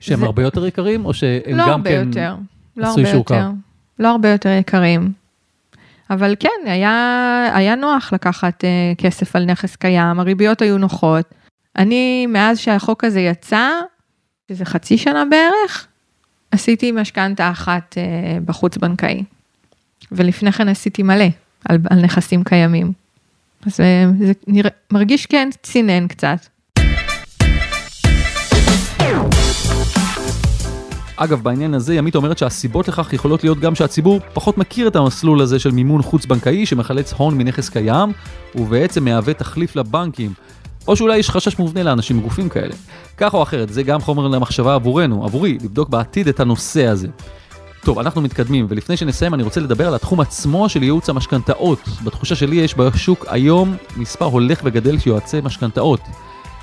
שהם 0.00 0.18
זה- 0.18 0.26
הרבה 0.26 0.42
יותר 0.42 0.66
יקרים, 0.66 1.04
או 1.04 1.14
שהם 1.14 1.56
לא 1.56 1.62
גם 1.64 1.70
הרבה 1.70 1.90
כן... 1.90 2.04
יותר, 2.08 2.34
לא 2.76 2.86
הרבה 2.86 3.10
יותר, 3.10 3.50
לא 3.98 4.08
הרבה 4.08 4.30
יותר 4.30 4.48
יקרים. 4.48 5.12
אבל 6.10 6.34
כן, 6.40 6.48
היה, 6.64 7.50
היה 7.54 7.74
נוח 7.74 8.12
לקחת 8.12 8.64
uh, 8.64 9.00
כסף 9.02 9.36
על 9.36 9.44
נכס 9.44 9.76
קיים, 9.76 10.20
הריביות 10.20 10.62
היו 10.62 10.78
נוחות. 10.78 11.34
אני, 11.76 12.26
מאז 12.26 12.58
שהחוק 12.58 13.04
הזה 13.04 13.20
יצא, 13.20 13.70
שזה 14.48 14.64
חצי 14.64 14.98
שנה 14.98 15.24
בערך, 15.30 15.86
עשיתי 16.50 16.92
משכנתה 16.92 17.50
אחת 17.50 17.94
uh, 17.94 18.40
בחוץ-בנקאי. 18.44 19.24
ולפני 20.12 20.52
כן 20.52 20.68
עשיתי 20.68 21.02
מלא 21.02 21.24
על, 21.64 21.78
על 21.90 22.02
נכסים 22.02 22.44
קיימים. 22.44 22.92
אז 23.66 23.80
אה, 23.80 24.04
זה 24.18 24.32
נראה, 24.46 24.70
מרגיש 24.92 25.26
כן 25.26 25.48
צינן 25.62 26.08
קצת. 26.08 26.46
אגב, 31.16 31.42
בעניין 31.42 31.74
הזה, 31.74 31.94
ימית 31.94 32.16
אומרת 32.16 32.38
שהסיבות 32.38 32.88
לכך 32.88 33.12
יכולות 33.12 33.44
להיות 33.44 33.60
גם 33.60 33.74
שהציבור 33.74 34.20
פחות 34.32 34.58
מכיר 34.58 34.88
את 34.88 34.96
המסלול 34.96 35.40
הזה 35.40 35.58
של 35.58 35.70
מימון 35.70 36.02
חוץ-בנקאי 36.02 36.66
שמחלץ 36.66 37.12
הון 37.12 37.38
מנכס 37.38 37.68
קיים, 37.68 38.12
ובעצם 38.54 39.04
מהווה 39.04 39.34
תחליף 39.34 39.76
לבנקים. 39.76 40.32
או 40.88 40.96
שאולי 40.96 41.16
יש 41.16 41.30
חשש 41.30 41.58
מובנה 41.58 41.82
לאנשים 41.82 42.18
מגופים 42.18 42.48
כאלה. 42.48 42.74
כך 43.16 43.34
או 43.34 43.42
אחרת, 43.42 43.72
זה 43.72 43.82
גם 43.82 44.00
חומר 44.00 44.28
למחשבה 44.28 44.74
עבורנו, 44.74 45.24
עבורי, 45.24 45.58
לבדוק 45.62 45.88
בעתיד 45.88 46.28
את 46.28 46.40
הנושא 46.40 46.86
הזה. 46.86 47.08
טוב, 47.84 47.98
אנחנו 47.98 48.22
מתקדמים, 48.22 48.66
ולפני 48.68 48.96
שנסיים 48.96 49.34
אני 49.34 49.42
רוצה 49.42 49.60
לדבר 49.60 49.88
על 49.88 49.94
התחום 49.94 50.20
עצמו 50.20 50.68
של 50.68 50.82
ייעוץ 50.82 51.08
המשכנתאות. 51.08 51.88
בתחושה 52.04 52.34
שלי 52.34 52.56
יש 52.56 52.74
בשוק 52.74 53.26
היום 53.28 53.76
מספר 53.96 54.24
הולך 54.24 54.60
וגדל 54.64 54.98
של 54.98 55.08
יועצי 55.08 55.40
משכנתאות. 55.40 56.00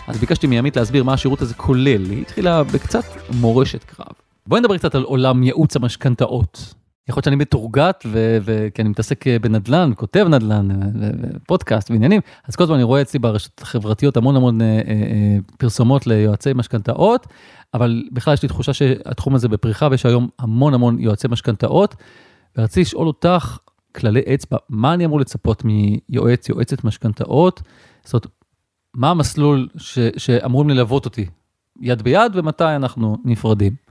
אז 0.07 0.17
ביקשתי 0.17 0.47
מימית 0.47 0.77
להסביר 0.77 1.03
מה 1.03 1.13
השירות 1.13 1.41
הזה 1.41 1.53
כולל, 1.53 2.11
היא 2.11 2.21
התחילה 2.21 2.63
בקצת 2.63 3.03
מורשת 3.31 3.83
קרב. 3.83 4.22
בואי 4.47 4.61
נדבר 4.61 4.77
קצת 4.77 4.95
על 4.95 5.03
עולם 5.03 5.43
ייעוץ 5.43 5.75
המשכנתאות. 5.75 6.73
יכול 7.09 7.17
להיות 7.17 7.25
שאני 7.25 7.35
מתורגת, 7.35 8.03
ו- 8.05 8.37
ו- 8.41 8.67
כי 8.73 8.81
אני 8.81 8.89
מתעסק 8.89 9.27
אה, 9.27 9.39
בנדל"ן, 9.39 9.91
כותב 9.95 10.25
נדל"ן, 10.29 10.71
ו- 10.71 11.09
ופודקאסט 11.35 11.91
ועניינים, 11.91 12.21
אז 12.47 12.55
כל 12.55 12.63
הזמן 12.63 12.75
אני 12.75 12.83
רואה 12.83 13.01
אצלי 13.01 13.19
ברשתות 13.19 13.61
החברתיות 13.61 14.17
המון 14.17 14.35
המון 14.35 14.61
אה, 14.61 14.65
אה, 14.67 14.71
אה, 14.93 15.37
פרסומות 15.57 16.07
ליועצי 16.07 16.53
משכנתאות, 16.55 17.27
אבל 17.73 18.03
בכלל 18.11 18.33
יש 18.33 18.43
לי 18.43 18.49
תחושה 18.49 18.73
שהתחום 18.73 19.35
הזה 19.35 19.47
בפריחה, 19.47 19.87
ויש 19.91 20.05
היום 20.05 20.29
המון 20.39 20.73
המון 20.73 20.99
יועצי 20.99 21.27
משכנתאות, 21.27 21.95
ורציתי 22.57 22.81
לשאול 22.81 23.07
אותך, 23.07 23.57
כללי 23.95 24.21
אצבע, 24.33 24.57
מה 24.69 24.93
אני 24.93 25.05
אמור 25.05 25.19
לצפות 25.19 25.63
מיועץ, 25.65 26.49
יועצת 26.49 26.83
משכנתאות? 26.83 27.61
זאת 28.03 28.13
אומרת, 28.13 28.27
מה 28.95 29.09
המסלול 29.09 29.67
ש- 29.77 29.99
שאמורים 30.17 30.69
ללוות 30.69 31.05
אותי 31.05 31.25
יד 31.81 32.01
ביד, 32.01 32.31
ומתי 32.35 32.63
אנחנו 32.75 33.17
נפרדים? 33.25 33.82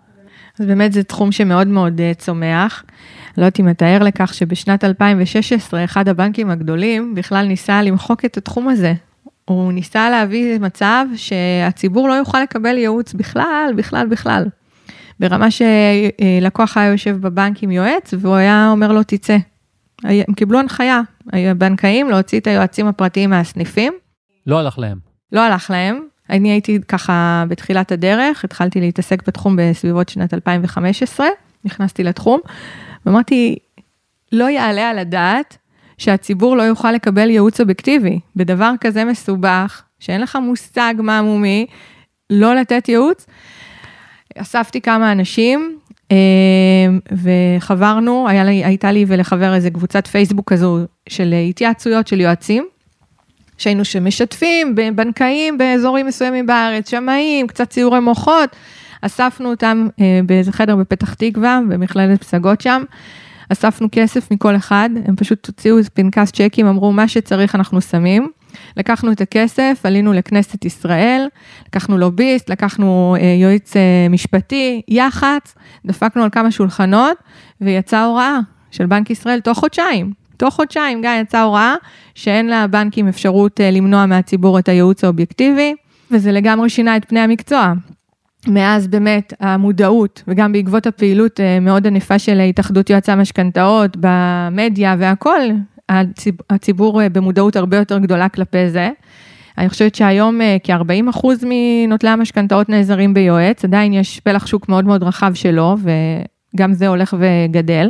אז 0.59 0.67
באמת 0.67 0.93
זה 0.93 1.03
תחום 1.03 1.33
שמאוד 1.33 1.69
מאוד 1.69 2.01
אה, 2.01 2.15
צומח. 2.15 2.85
לא 3.39 3.43
יודעת 3.43 3.61
אם 3.61 3.69
אתה 3.69 3.87
ער 3.87 4.03
לכך 4.03 4.35
שבשנת 4.35 4.85
2016, 4.85 5.85
אחד 5.85 6.09
הבנקים 6.09 6.51
הגדולים 6.51 7.15
בכלל 7.15 7.47
ניסה 7.47 7.83
למחוק 7.83 8.25
את 8.25 8.37
התחום 8.37 8.69
הזה. 8.69 8.95
הוא 9.45 9.73
ניסה 9.73 10.11
להביא 10.11 10.59
מצב 10.59 11.07
שהציבור 11.17 12.09
לא 12.09 12.15
יוכל 12.15 12.43
לקבל 12.43 12.79
ייעוץ 12.79 13.13
בכלל, 13.13 13.73
בכלל, 13.77 14.07
בכלל. 14.07 14.45
ברמה 15.21 15.47
שלקוח 15.51 16.77
היה 16.77 16.91
יושב 16.91 17.17
בבנק 17.21 17.63
עם 17.63 17.71
יועץ, 17.71 18.15
והוא 18.19 18.35
היה 18.35 18.69
אומר 18.71 18.93
לו, 18.93 19.03
תצא. 19.03 19.37
הם 20.05 20.35
קיבלו 20.35 20.59
הנחיה, 20.59 21.01
הבנקאים, 21.33 22.11
להוציא 22.11 22.41
את 22.41 22.47
היועצים 22.47 22.87
הפרטיים 22.87 23.31
מהסניפים. 23.31 23.93
לא 24.47 24.59
הלך 24.59 24.79
להם. 24.79 24.99
לא 25.33 25.41
הלך 25.41 25.71
להם. 25.71 26.12
אני 26.33 26.51
הייתי 26.51 26.79
ככה 26.89 27.45
בתחילת 27.49 27.93
הדרך, 27.93 28.45
התחלתי 28.45 28.81
להתעסק 28.81 29.27
בתחום 29.27 29.57
בסביבות 29.57 30.09
שנת 30.09 30.35
2015, 30.35 31.27
נכנסתי 31.65 32.05
לתחום, 32.05 32.41
ואמרתי, 33.07 33.57
לא 34.33 34.51
יעלה 34.51 34.91
על 34.91 34.99
הדעת 34.99 35.57
שהציבור 35.99 36.57
לא 36.57 36.63
יוכל 36.63 36.93
לקבל 36.93 37.31
ייעוץ 37.31 37.61
אובייקטיבי. 37.61 38.21
בדבר 38.37 38.73
כזה 38.81 39.05
מסובך, 39.05 39.83
שאין 40.01 40.21
לך 40.21 40.37
מושג 40.37 40.95
מה 40.99 41.23
מומי, 41.23 41.67
לא 42.31 42.55
לתת 42.55 42.89
ייעוץ. 42.89 43.27
אספתי 44.37 44.81
כמה 44.81 45.13
אנשים, 45.13 45.79
אה, 46.13 46.17
וחברנו, 47.13 48.27
לי, 48.45 48.65
הייתה 48.65 48.93
לי 48.93 49.05
ולחבר 49.09 49.55
איזה 49.55 49.71
קבוצת 49.71 50.07
פייסבוק 50.07 50.53
כזו 50.53 50.79
של 51.09 51.35
התייעצויות 51.49 52.07
של 52.09 52.21
יועצים. 52.21 52.67
שהיינו 53.63 53.85
שמשתפים 53.85 54.75
בנקאים 54.95 55.59
באזורים 55.59 56.07
מסוימים 56.07 56.47
בארץ, 56.47 56.91
שמאים, 56.91 57.47
קצת 57.47 57.71
ציורי 57.71 58.01
מוחות, 58.01 58.57
אספנו 59.03 59.51
אותם 59.51 59.89
אה, 60.01 60.21
באיזה 60.27 60.53
חדר 60.53 60.77
בפתח 60.77 61.15
תקווה, 61.15 61.61
במכללת 61.69 62.21
פסגות 62.21 62.61
שם, 62.61 62.83
אספנו 63.53 63.89
כסף 63.93 64.31
מכל 64.31 64.57
אחד, 64.57 64.91
הם 65.05 65.17
פשוט 65.17 65.47
הוציאו 65.47 65.77
פנקס 65.95 66.33
צ'קים, 66.33 66.67
אמרו 66.67 66.93
מה 66.93 67.09
שצריך 67.09 67.55
אנחנו 67.55 67.81
שמים. 67.81 68.29
לקחנו 68.77 69.13
את 69.13 69.21
הכסף, 69.21 69.81
עלינו 69.85 70.13
לכנסת 70.13 70.65
ישראל, 70.65 71.27
לקחנו 71.69 71.99
לוביסט, 71.99 72.51
לקחנו 72.51 73.17
אה, 73.21 73.37
יועץ 73.43 73.77
אה, 73.77 74.07
משפטי, 74.11 74.83
יח"צ, 74.89 75.55
דפקנו 75.87 76.23
על 76.23 76.31
כמה 76.31 76.51
שולחנות, 76.51 77.17
ויצאה 77.61 78.05
הוראה 78.05 78.39
של 78.71 78.87
בנק 78.87 79.11
ישראל 79.11 79.41
תוך 79.41 79.59
חודשיים. 79.59 80.22
תוך 80.43 80.55
חודשיים, 80.55 81.01
גיא, 81.01 81.11
יצאה 81.21 81.43
הוראה 81.43 81.75
שאין 82.15 82.51
לבנקים 82.51 83.09
אפשרות 83.09 83.61
אה, 83.61 83.71
למנוע 83.71 84.07
מהציבור 84.07 84.59
את 84.59 84.69
הייעוץ 84.69 85.05
האובייקטיבי, 85.05 85.75
וזה 86.11 86.33
לגמרי 86.33 86.71
שינה 86.71 86.97
את 86.97 87.05
פני 87.09 87.21
המקצוע. 87.21 87.73
מאז 88.49 88.89
באמת 88.89 89.33
המודעות, 89.41 90.23
וגם 90.29 90.53
בעקבות 90.53 90.87
הפעילות 90.87 91.41
אה, 91.41 91.61
מאוד 91.61 91.87
ענפה 91.87 92.19
של 92.19 92.41
התאחדות 92.41 92.91
יועצי 92.91 93.13
המשכנתאות 93.13 93.97
במדיה 94.01 94.97
והכול, 94.99 95.41
הציב, 95.89 96.35
הציבור 96.51 97.03
אה, 97.03 97.09
במודעות 97.09 97.57
הרבה 97.57 97.77
יותר 97.77 97.99
גדולה 97.99 98.29
כלפי 98.29 98.71
זה. 98.71 98.91
אני 99.59 99.69
חושבת 99.69 99.95
שהיום 99.95 100.41
אה, 100.41 100.57
כ-40% 100.63 101.27
מנוטלי 101.47 102.11
המשכנתאות 102.11 102.69
נעזרים 102.69 103.15
ביועץ, 103.15 103.65
עדיין 103.65 103.93
יש 103.93 104.21
פלח 104.21 104.47
שוק 104.47 104.69
מאוד 104.69 104.85
מאוד 104.85 105.03
רחב 105.03 105.35
שלו, 105.35 105.77
וגם 106.55 106.73
זה 106.73 106.89
הולך 106.89 107.17
וגדל. 107.19 107.89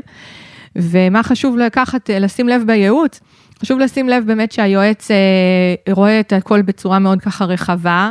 ומה 0.76 1.22
חשוב 1.22 1.56
לקחת, 1.56 2.11
לשים 2.11 2.48
לב 2.48 2.62
בייעוץ? 2.66 3.20
חשוב 3.61 3.78
לשים 3.78 4.08
לב 4.08 4.24
באמת 4.26 4.52
שהיועץ 4.52 5.11
רואה 5.90 6.20
את 6.20 6.32
הכל 6.32 6.62
בצורה 6.62 6.98
מאוד 6.98 7.20
ככה 7.20 7.44
רחבה. 7.44 8.11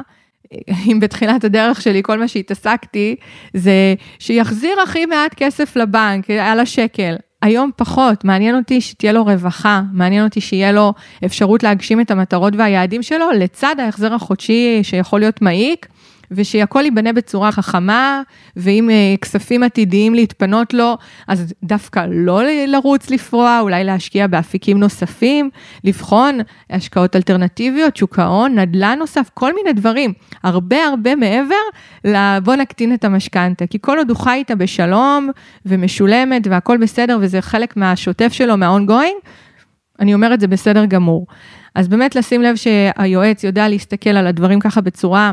אם 0.91 0.99
בתחילת 0.99 1.43
הדרך 1.43 1.81
שלי 1.81 2.01
כל 2.03 2.19
מה 2.19 2.27
שהתעסקתי 2.27 3.15
זה 3.53 3.95
שיחזיר 4.19 4.81
הכי 4.83 5.05
מעט 5.05 5.33
כסף 5.33 5.75
לבנק 5.75 6.29
על 6.29 6.59
השקל. 6.59 7.15
היום 7.41 7.71
פחות, 7.75 8.25
מעניין 8.25 8.55
אותי 8.55 8.81
שתהיה 8.81 9.13
לו 9.13 9.23
רווחה, 9.23 9.81
מעניין 9.93 10.23
אותי 10.23 10.41
שיהיה 10.41 10.71
לו 10.71 10.93
אפשרות 11.25 11.63
להגשים 11.63 12.01
את 12.01 12.11
המטרות 12.11 12.53
והיעדים 12.57 13.03
שלו, 13.03 13.31
לצד 13.31 13.75
ההחזר 13.79 14.13
החודשי 14.13 14.79
שיכול 14.83 15.19
להיות 15.19 15.41
מעיק, 15.41 15.87
ושהכול 16.31 16.85
ייבנה 16.85 17.13
בצורה 17.13 17.51
חכמה, 17.51 18.21
ואם 18.55 18.89
כספים 19.21 19.63
עתידיים 19.63 20.15
להתפנות 20.15 20.73
לו, 20.73 20.97
אז 21.27 21.53
דווקא 21.63 22.05
לא 22.11 22.41
לרוץ 22.67 23.09
לפרוע, 23.09 23.59
אולי 23.61 23.83
להשקיע 23.83 24.27
באפיקים 24.27 24.79
נוספים, 24.79 25.49
לבחון 25.83 26.39
השקעות 26.69 27.15
אלטרנטיביות, 27.15 27.97
שוק 27.97 28.19
ההון, 28.19 28.59
נדל"ן 28.59 28.95
נוסף, 28.99 29.29
כל 29.33 29.55
מיני 29.55 29.73
דברים, 29.73 30.13
הרבה 30.43 30.85
הרבה 30.85 31.15
מעבר 31.15 31.55
לבוא 32.05 32.55
נקטין 32.55 32.93
את 32.93 33.03
המשכנתה, 33.03 33.67
כי 33.67 33.77
כל 33.81 33.97
עוד 33.97 34.09
הוא 34.09 34.17
חי 34.17 34.31
איתה 34.31 34.55
בשלום 34.55 35.29
ומשולמת 35.65 36.47
והכל 36.47 36.77
בסדר, 36.77 37.17
וזה 37.21 37.41
חלק 37.41 37.77
מהשוטף 37.77 38.33
שלו, 38.33 38.57
מה-ongoing, 38.57 39.27
אני 39.99 40.13
אומרת 40.13 40.39
זה 40.39 40.47
בסדר 40.47 40.85
גמור. 40.85 41.27
אז 41.75 41.87
באמת 41.87 42.15
לשים 42.15 42.41
לב 42.41 42.55
שהיועץ 42.55 43.43
יודע 43.43 43.67
להסתכל 43.69 44.09
על 44.09 44.27
הדברים 44.27 44.59
ככה 44.59 44.81
בצורה 44.81 45.31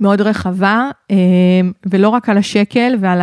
מאוד 0.00 0.20
רחבה, 0.20 0.90
ולא 1.86 2.08
רק 2.08 2.28
על 2.28 2.38
השקל 2.38 2.94
ועל 3.00 3.20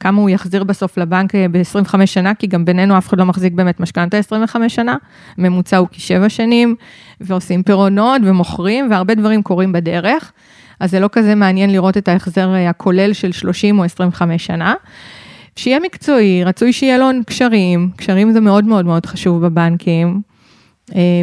כמה 0.00 0.20
הוא 0.20 0.30
יחזיר 0.30 0.64
בסוף 0.64 0.98
לבנק 0.98 1.34
ב-25 1.34 2.06
שנה, 2.06 2.34
כי 2.34 2.46
גם 2.46 2.64
בינינו 2.64 2.98
אף 2.98 3.08
אחד 3.08 3.18
לא 3.18 3.24
מחזיק 3.24 3.52
באמת 3.52 3.80
משכנתה 3.80 4.16
25 4.16 4.74
שנה, 4.74 4.96
ממוצע 5.38 5.76
הוא 5.76 5.88
כשבע 5.92 6.28
שנים, 6.28 6.74
ועושים 7.20 7.62
פירעונות 7.62 8.22
ומוכרים, 8.24 8.90
והרבה 8.90 9.14
דברים 9.14 9.42
קורים 9.42 9.72
בדרך, 9.72 10.32
אז 10.80 10.90
זה 10.90 11.00
לא 11.00 11.08
כזה 11.12 11.34
מעניין 11.34 11.72
לראות 11.72 11.96
את 11.96 12.08
ההחזר 12.08 12.50
הכולל 12.68 13.12
של 13.12 13.32
30 13.32 13.78
או 13.78 13.84
25 13.84 14.46
שנה. 14.46 14.74
שיהיה 15.56 15.80
מקצועי, 15.80 16.44
רצוי 16.44 16.72
שיהיה 16.72 16.98
לו 16.98 17.06
קשרים, 17.26 17.90
קשרים 17.96 18.32
זה 18.32 18.40
מאוד 18.40 18.64
מאוד 18.64 18.84
מאוד 18.84 19.06
חשוב 19.06 19.46
בבנקים, 19.46 20.08
אה, 20.08 20.37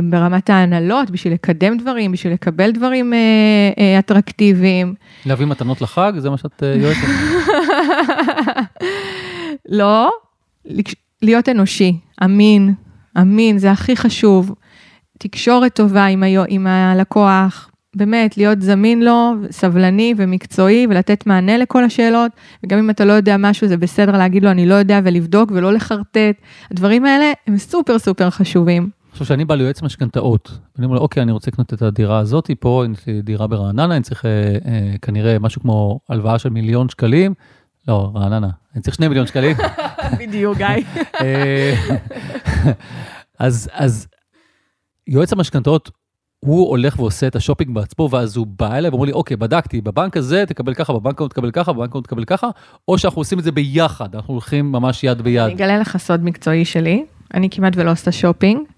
ברמת 0.03 0.49
ההנהלות, 0.49 1.11
בשביל 1.11 1.33
לקדם 1.33 1.77
דברים, 1.77 2.11
בשביל 2.11 2.33
לקבל 2.33 2.71
דברים 2.71 3.13
אה, 3.13 3.19
אה, 3.77 3.99
אטרקטיביים. 3.99 4.93
להביא 5.25 5.45
מתנות 5.45 5.81
לחג? 5.81 6.13
זה 6.17 6.29
מה 6.29 6.37
שאת 6.37 6.63
יועצת? 6.75 7.07
לא, 9.79 10.09
להיות 11.21 11.49
אנושי, 11.49 11.97
אמין, 12.23 12.73
אמין, 13.17 13.57
זה 13.57 13.71
הכי 13.71 13.95
חשוב. 13.95 14.55
תקשורת 15.17 15.73
טובה 15.73 16.05
עם, 16.05 16.23
היו, 16.23 16.43
עם 16.47 16.67
הלקוח, 16.67 17.69
באמת, 17.95 18.37
להיות 18.37 18.61
זמין 18.61 19.03
לו, 19.03 19.33
סבלני 19.51 20.13
ומקצועי, 20.17 20.87
ולתת 20.89 21.27
מענה 21.27 21.57
לכל 21.57 21.83
השאלות, 21.83 22.31
וגם 22.63 22.79
אם 22.79 22.89
אתה 22.89 23.05
לא 23.05 23.13
יודע 23.13 23.37
משהו, 23.37 23.67
זה 23.67 23.77
בסדר 23.77 24.17
להגיד 24.17 24.43
לו, 24.43 24.51
אני 24.51 24.65
לא 24.65 24.75
יודע, 24.75 24.99
ולבדוק 25.03 25.51
ולא 25.53 25.73
לחרטט. 25.73 26.35
הדברים 26.71 27.05
האלה 27.05 27.31
הם 27.47 27.57
סופר 27.57 27.99
סופר 27.99 28.29
חשובים. 28.29 28.89
עכשיו, 29.15 29.25
כשאני 29.25 29.45
בא 29.45 29.55
ליועץ 29.55 29.81
משכנתאות, 29.81 30.51
ואני 30.75 30.85
אומר 30.85 30.95
לו, 30.95 31.01
אוקיי, 31.01 31.23
אני 31.23 31.31
רוצה 31.31 31.51
לקנות 31.51 31.73
את 31.73 31.81
הדירה 31.81 32.19
הזאת, 32.19 32.51
פה 32.59 32.83
יש 32.93 33.07
לי 33.07 33.21
דירה 33.21 33.47
ברעננה, 33.47 33.95
אני 33.95 34.03
צריך 34.03 34.25
אה, 34.25 34.31
אה, 34.65 34.95
כנראה 35.01 35.39
משהו 35.39 35.61
כמו 35.61 35.99
הלוואה 36.09 36.39
של 36.39 36.49
מיליון 36.49 36.89
שקלים. 36.89 37.33
לא, 37.87 38.11
רעננה, 38.15 38.49
אני 38.73 38.81
צריך 38.81 38.95
שני 38.95 39.07
מיליון 39.07 39.27
שקלים. 39.27 39.57
בדיוק, 40.19 40.57
גיא. 40.57 40.67
אה, 41.21 41.75
אז, 43.39 43.69
אז 43.73 44.07
יועץ 45.07 45.33
המשכנתאות, 45.33 45.91
הוא 46.39 46.69
הולך 46.69 46.99
ועושה 46.99 47.27
את 47.27 47.35
השופינג 47.35 47.75
בעצמו, 47.75 48.09
ואז 48.11 48.37
הוא 48.37 48.47
בא 48.47 48.75
אליי 48.75 48.89
ואומר 48.89 49.05
לי, 49.05 49.11
אוקיי, 49.11 49.37
בדקתי, 49.37 49.81
בבנק 49.81 50.17
הזה 50.17 50.43
תקבל 50.47 50.73
ככה, 50.73 50.93
בבנק 50.93 51.19
ההוא 51.19 51.29
תקבל 51.29 51.51
ככה, 51.51 51.73
בבנק 51.73 51.91
ההוא 51.91 52.03
תקבל 52.03 52.25
ככה, 52.25 52.49
או 52.87 52.97
שאנחנו 52.97 53.21
עושים 53.21 53.39
את 53.39 53.43
זה 53.43 53.51
ביחד, 53.51 54.15
אנחנו 54.15 54.33
הולכים 54.33 54.71
ממש 54.71 55.03
יד 55.03 55.21
ביד. 55.21 55.43
אני 55.43 55.53
אגלה 55.53 55.77
לך 55.77 55.97
סוד 55.97 56.23
מקצועי 56.23 56.65
שלי, 56.65 57.05
אני 57.33 57.49
כמעט 57.49 57.73
ולא 57.75 57.91
עושה 57.91 58.11
שופינג. 58.11 58.74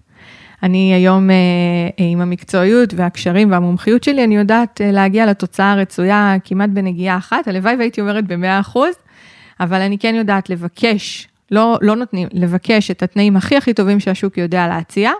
אני 0.62 0.94
היום 0.94 1.30
אה, 1.30 1.36
עם 1.96 2.20
המקצועיות 2.20 2.94
והקשרים 2.96 3.50
והמומחיות 3.50 4.04
שלי, 4.04 4.24
אני 4.24 4.36
יודעת 4.36 4.80
אה, 4.80 4.92
להגיע 4.92 5.26
לתוצאה 5.26 5.72
הרצויה 5.72 6.36
כמעט 6.44 6.70
בנגיעה 6.70 7.16
אחת, 7.16 7.48
הלוואי 7.48 7.74
והייתי 7.76 8.00
אומרת 8.00 8.24
ב-100%, 8.26 8.76
אבל 9.60 9.80
אני 9.80 9.98
כן 9.98 10.14
יודעת 10.14 10.50
לבקש, 10.50 11.28
לא, 11.50 11.78
לא 11.80 11.96
נותנים, 11.96 12.28
לבקש 12.32 12.90
את 12.90 13.02
התנאים 13.02 13.36
הכי 13.36 13.56
הכי 13.56 13.74
טובים 13.74 14.00
שהשוק 14.00 14.38
יודע 14.38 14.66
להציע, 14.66 15.12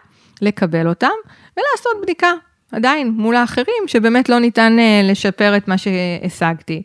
לקבל 0.42 0.88
אותם 0.88 1.09
ולעשות 1.57 2.03
בדיקה, 2.03 2.31
עדיין 2.72 3.11
מול 3.16 3.37
האחרים, 3.37 3.85
שבאמת 3.87 4.29
לא 4.29 4.38
ניתן 4.38 4.77
אה, 4.79 5.01
לשפר 5.05 5.57
את 5.57 5.68
מה 5.68 5.74
שהשגתי. 5.79 6.83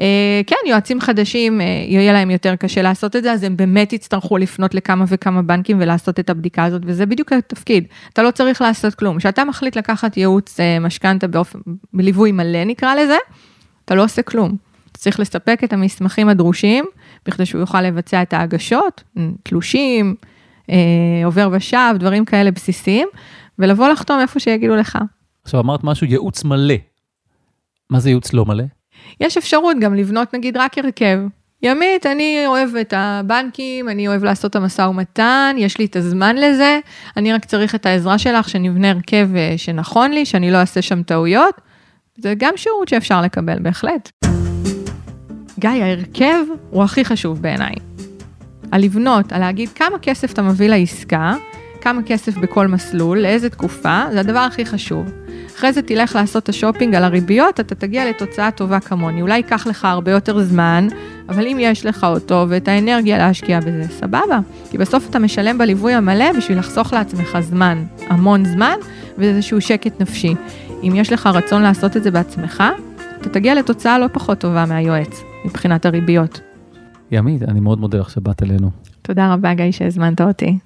אה, 0.00 0.40
כן, 0.46 0.56
יועצים 0.66 1.00
חדשים, 1.00 1.60
אה, 1.60 1.66
יהיה 1.88 2.12
להם 2.12 2.30
יותר 2.30 2.56
קשה 2.56 2.82
לעשות 2.82 3.16
את 3.16 3.22
זה, 3.22 3.32
אז 3.32 3.42
הם 3.42 3.56
באמת 3.56 3.92
יצטרכו 3.92 4.38
לפנות 4.38 4.74
לכמה 4.74 5.04
וכמה 5.08 5.42
בנקים 5.42 5.78
ולעשות 5.80 6.20
את 6.20 6.30
הבדיקה 6.30 6.64
הזאת, 6.64 6.82
וזה 6.84 7.06
בדיוק 7.06 7.32
התפקיד. 7.32 7.84
אתה 8.12 8.22
לא 8.22 8.30
צריך 8.30 8.62
לעשות 8.62 8.94
כלום. 8.94 9.18
כשאתה 9.18 9.44
מחליט 9.44 9.76
לקחת 9.76 10.16
ייעוץ 10.16 10.56
משכנתה 10.80 11.28
באופן, 11.28 11.58
בליווי 11.92 12.32
מלא 12.32 12.64
נקרא 12.64 12.94
לזה, 12.94 13.16
אתה 13.84 13.94
לא 13.94 14.04
עושה 14.04 14.22
כלום. 14.22 14.56
אתה 14.90 14.98
צריך 14.98 15.20
לספק 15.20 15.60
את 15.64 15.72
המסמכים 15.72 16.28
הדרושים, 16.28 16.84
בכדי 17.26 17.46
שהוא 17.46 17.60
יוכל 17.60 17.82
לבצע 17.82 18.22
את 18.22 18.32
ההגשות, 18.32 19.02
תלושים, 19.42 20.14
עובר 21.24 21.48
ושב, 21.52 21.94
דברים 21.98 22.24
כאלה 22.24 22.50
בסיסיים, 22.50 23.08
ולבוא 23.58 23.88
לחתום 23.88 24.20
איפה 24.20 24.40
שיגידו 24.40 24.76
לך. 24.76 24.98
עכשיו 25.42 25.60
אמרת 25.60 25.84
משהו, 25.84 26.06
ייעוץ 26.06 26.44
מלא. 26.44 26.74
מה 27.90 28.00
זה 28.00 28.10
ייעוץ 28.10 28.32
לא 28.32 28.44
מלא? 28.44 28.64
יש 29.20 29.36
אפשרות 29.36 29.76
גם 29.80 29.94
לבנות 29.94 30.34
נגיד 30.34 30.56
רק 30.56 30.78
הרכב. 30.78 31.18
ימית, 31.62 32.06
אני 32.06 32.42
אוהב 32.46 32.76
את 32.76 32.94
הבנקים, 32.96 33.88
אני 33.88 34.08
אוהב 34.08 34.24
לעשות 34.24 34.50
את 34.50 34.56
המשא 34.56 34.82
ומתן, 34.82 35.56
יש 35.58 35.78
לי 35.78 35.84
את 35.84 35.96
הזמן 35.96 36.36
לזה, 36.36 36.78
אני 37.16 37.32
רק 37.32 37.44
צריך 37.44 37.74
את 37.74 37.86
העזרה 37.86 38.18
שלך 38.18 38.48
שנבנה 38.48 38.90
הרכב 38.90 39.28
אה, 39.36 39.54
שנכון 39.56 40.10
לי, 40.10 40.24
שאני 40.24 40.50
לא 40.50 40.56
אעשה 40.56 40.82
שם 40.82 41.02
טעויות. 41.02 41.60
זה 42.18 42.34
גם 42.38 42.52
שירות 42.56 42.88
שאפשר 42.88 43.22
לקבל 43.22 43.58
בהחלט. 43.58 44.10
גיא, 45.58 45.70
ההרכב 45.70 46.44
הוא 46.70 46.82
הכי 46.84 47.04
חשוב 47.04 47.42
בעיניי. 47.42 47.74
על 48.70 48.82
לבנות, 48.82 49.32
על 49.32 49.40
להגיד 49.40 49.68
כמה 49.68 49.98
כסף 49.98 50.32
אתה 50.32 50.42
מביא 50.42 50.68
לעסקה, 50.68 51.34
כמה 51.84 52.02
כסף 52.06 52.36
בכל 52.36 52.68
מסלול, 52.68 53.18
לאיזה 53.18 53.50
תקופה, 53.50 54.02
זה 54.12 54.20
הדבר 54.20 54.38
הכי 54.38 54.66
חשוב. 54.66 55.12
אחרי 55.56 55.72
זה 55.72 55.82
תלך 55.82 56.14
לעשות 56.14 56.42
את 56.42 56.48
השופינג 56.48 56.94
על 56.94 57.04
הריביות, 57.04 57.60
אתה 57.60 57.74
תגיע 57.74 58.10
לתוצאה 58.10 58.50
טובה 58.50 58.80
כמוני. 58.80 59.22
אולי 59.22 59.36
ייקח 59.36 59.66
לך 59.66 59.84
הרבה 59.84 60.10
יותר 60.10 60.42
זמן, 60.42 60.88
אבל 61.28 61.46
אם 61.46 61.56
יש 61.60 61.86
לך 61.86 62.04
אותו 62.04 62.46
ואת 62.48 62.68
האנרגיה 62.68 63.18
להשקיע 63.18 63.60
בזה, 63.60 63.84
סבבה. 63.90 64.40
כי 64.70 64.78
בסוף 64.78 65.10
אתה 65.10 65.18
משלם 65.18 65.58
בליווי 65.58 65.92
המלא 65.92 66.32
בשביל 66.32 66.58
לחסוך 66.58 66.92
לעצמך 66.92 67.38
זמן, 67.40 67.84
המון 68.08 68.44
זמן, 68.44 68.76
ואיזשהו 69.18 69.60
שקט 69.60 70.00
נפשי. 70.00 70.34
אם 70.82 70.92
יש 70.96 71.12
לך 71.12 71.26
רצון 71.26 71.62
לעשות 71.62 71.96
את 71.96 72.02
זה 72.02 72.10
בעצמך, 72.10 72.64
אתה 73.20 73.28
תגיע 73.28 73.54
לתוצאה 73.54 73.98
לא 73.98 74.06
פחות 74.12 74.38
טובה 74.38 74.64
מהיועץ, 74.66 75.22
מבחינת 75.44 75.86
הריביות. 75.86 76.40
ימית, 77.10 77.42
אני 77.42 77.60
מאוד 77.60 77.80
מודה 77.80 77.98
לך 77.98 78.10
שבאת 78.10 78.42
אלינו. 78.42 78.70
תודה 79.02 79.32
רבה, 79.32 79.54
גיא, 79.54 79.70
שהזמנת 79.70 80.20
אותי. 80.20 80.58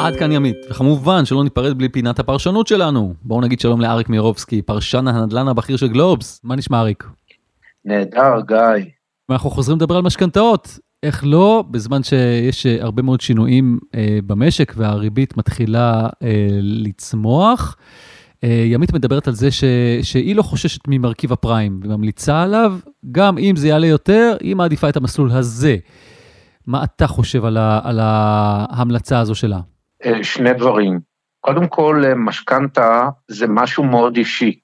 עד 0.00 0.16
כאן 0.16 0.32
ימית, 0.32 0.56
וכמובן 0.70 1.24
שלא 1.24 1.44
ניפרד 1.44 1.78
בלי 1.78 1.88
פינת 1.88 2.18
הפרשנות 2.18 2.66
שלנו. 2.66 3.14
בואו 3.22 3.40
נגיד 3.40 3.60
שלום 3.60 3.80
לאריק 3.80 4.08
מירובסקי, 4.08 4.62
פרשן 4.62 5.08
הנדל"ן 5.08 5.48
הבכיר 5.48 5.76
של 5.76 5.88
גלובס. 5.88 6.40
מה 6.44 6.56
נשמע 6.56 6.80
אריק? 6.80 7.04
נהדר, 7.84 8.40
גיא. 8.46 8.84
ואנחנו 9.28 9.50
חוזרים 9.50 9.78
לדבר 9.78 9.96
על 9.96 10.02
משכנתאות. 10.02 10.78
איך 11.02 11.22
לא, 11.26 11.64
בזמן 11.70 12.02
שיש 12.02 12.66
אה, 12.66 12.76
הרבה 12.80 13.02
מאוד 13.02 13.20
שינויים 13.20 13.78
אה, 13.94 14.18
במשק 14.26 14.72
והריבית 14.76 15.36
מתחילה 15.36 16.08
אה, 16.22 16.48
לצמוח. 16.60 17.76
אה, 18.44 18.62
ימית 18.66 18.92
מדברת 18.92 19.28
על 19.28 19.34
זה 19.34 19.50
ש, 19.50 19.64
שהיא 20.02 20.36
לא 20.36 20.42
חוששת 20.42 20.80
ממרכיב 20.88 21.32
הפריים 21.32 21.80
וממליצה 21.82 22.42
עליו, 22.42 22.78
גם 23.12 23.38
אם 23.38 23.56
זה 23.56 23.68
יעלה 23.68 23.86
יותר, 23.86 24.36
היא 24.40 24.56
מעדיפה 24.56 24.88
את 24.88 24.96
המסלול 24.96 25.30
הזה. 25.30 25.76
מה 26.68 26.84
אתה 26.84 27.06
חושב 27.06 27.44
על, 27.44 27.56
ה, 27.56 27.80
על 27.84 27.98
ההמלצה 28.02 29.20
הזו 29.20 29.34
שלה? 29.34 29.58
אה, 30.04 30.24
שני 30.24 30.52
דברים. 30.52 31.00
קודם 31.40 31.68
כל, 31.68 32.02
אה, 32.04 32.14
משכנתה 32.14 33.08
זה 33.28 33.46
משהו 33.48 33.84
מאוד 33.84 34.16
אישי. 34.16 34.58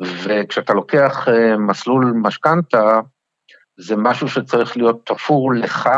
וכשאתה 0.00 0.72
לוקח 0.72 1.28
אה, 1.28 1.56
מסלול 1.56 2.12
משכנתה, 2.22 3.00
זה 3.76 3.96
משהו 3.96 4.28
שצריך 4.28 4.76
להיות 4.76 5.06
תפור 5.06 5.54
לך 5.54 5.90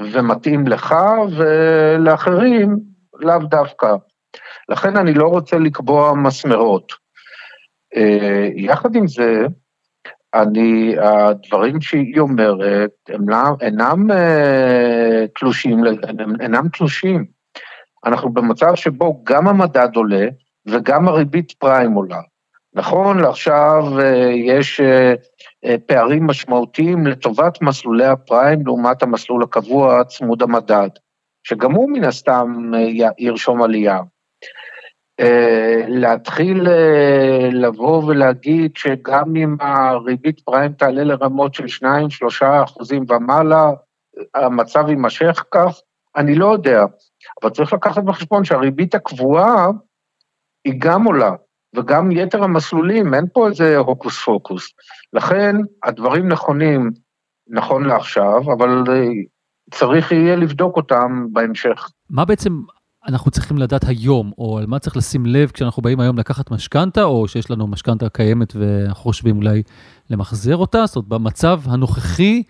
ומתאים 0.00 0.66
לך 0.66 0.94
ולאחרים 1.36 2.80
לאו 3.14 3.38
דווקא. 3.38 3.94
לכן 4.68 4.96
אני 4.96 5.14
לא 5.14 5.28
רוצה 5.28 5.58
לקבוע 5.58 6.14
מסמרות. 6.14 6.92
יחד 8.56 8.94
עם 8.94 9.08
זה, 9.08 9.46
אני, 10.34 10.94
הדברים 10.98 11.80
שהיא 11.80 12.20
אומרת, 12.20 12.90
הם 13.08 13.28
לא, 13.28 13.36
אינם 13.60 14.10
אה, 14.10 15.24
תלושים, 15.34 15.84
הם 16.18 16.40
אינם 16.40 16.68
תלושים. 16.68 17.24
אנחנו 18.04 18.30
במצב 18.32 18.74
שבו 18.74 19.22
גם 19.24 19.48
המדד 19.48 19.88
עולה 19.94 20.26
וגם 20.66 21.08
הריבית 21.08 21.52
פריים 21.52 21.92
עולה. 21.92 22.20
נכון, 22.74 23.18
לעכשיו 23.18 23.84
אה, 24.00 24.30
יש 24.30 24.80
אה, 24.80 25.14
פערים 25.86 26.26
משמעותיים 26.26 27.06
לטובת 27.06 27.62
מסלולי 27.62 28.06
הפריים 28.06 28.66
לעומת 28.66 29.02
המסלול 29.02 29.42
הקבוע 29.42 30.04
צמוד 30.04 30.42
המדד, 30.42 30.88
שגם 31.42 31.72
הוא 31.72 31.90
מן 31.90 32.04
הסתם 32.04 32.72
ירשום 33.18 33.62
עלייה. 33.62 34.00
אה, 35.20 35.84
להתחיל 35.88 36.68
אה, 36.68 37.48
לבוא 37.52 38.04
ולהגיד 38.04 38.76
שגם 38.76 39.36
אם 39.36 39.56
הריבית 39.60 40.40
פריים 40.40 40.72
תעלה 40.72 41.04
לרמות 41.04 41.54
של 41.54 41.64
2-3 41.64 41.86
אחוזים 42.64 43.04
ומעלה, 43.08 43.70
המצב 44.34 44.88
יימשך 44.88 45.44
כך, 45.50 45.80
אני 46.16 46.34
לא 46.34 46.52
יודע. 46.52 46.84
אבל 47.42 47.50
צריך 47.50 47.72
לקחת 47.72 48.02
בחשבון 48.02 48.44
שהריבית 48.44 48.94
הקבועה 48.94 49.66
היא 50.64 50.74
גם 50.78 51.04
עולה, 51.04 51.32
וגם 51.76 52.12
יתר 52.12 52.44
המסלולים, 52.44 53.14
אין 53.14 53.24
פה 53.32 53.48
איזה 53.48 53.76
הוקוס 53.76 54.24
פוקוס. 54.24 54.68
לכן 55.12 55.56
הדברים 55.84 56.28
נכונים 56.28 56.90
נכון 57.48 57.84
לעכשיו, 57.84 58.52
אבל 58.58 58.84
אה, 58.88 59.08
צריך 59.70 60.12
יהיה 60.12 60.36
לבדוק 60.36 60.76
אותם 60.76 61.26
בהמשך. 61.32 61.88
מה 62.10 62.24
בעצם 62.24 62.52
אנחנו 63.10 63.30
צריכים 63.30 63.58
לדעת 63.58 63.84
היום, 63.88 64.32
או 64.38 64.58
על 64.58 64.66
מה 64.66 64.78
צריך 64.78 64.96
לשים 64.96 65.26
לב 65.26 65.50
כשאנחנו 65.50 65.82
באים 65.82 66.00
היום 66.00 66.18
לקחת 66.18 66.50
משכנתה, 66.50 67.02
או 67.02 67.28
שיש 67.28 67.50
לנו 67.50 67.66
משכנתה 67.66 68.08
קיימת 68.08 68.52
ואנחנו 68.56 69.02
חושבים 69.02 69.36
אולי 69.36 69.62
למחזר 70.10 70.56
אותה? 70.56 70.86
זאת 70.86 70.96
אומרת, 70.96 71.08
במצב 71.08 71.60
הנוכחי, 71.64 72.42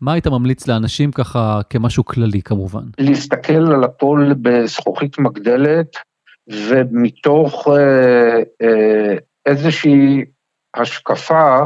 מה 0.00 0.12
היית 0.12 0.26
ממליץ 0.26 0.68
לאנשים 0.68 1.12
ככה 1.12 1.60
כמשהו 1.70 2.04
כללי 2.04 2.42
כמובן? 2.42 2.84
להסתכל 2.98 3.72
על 3.72 3.84
הכל 3.84 4.32
בזכוכית 4.42 5.18
מגדלת, 5.18 5.96
ומתוך 6.48 7.68
אה, 7.68 8.42
אה, 8.62 9.16
איזושהי 9.46 10.24
השקפה 10.76 11.58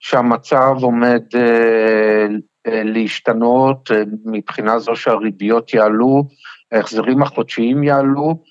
שהמצב 0.00 0.74
עומד 0.82 1.22
אה, 1.34 2.26
להשתנות 2.66 3.90
מבחינה 4.24 4.78
זו 4.78 4.96
שהריביות 4.96 5.74
יעלו, 5.74 6.24
ההחזרים 6.72 7.22
החודשיים 7.22 7.82
יעלו, 7.82 8.42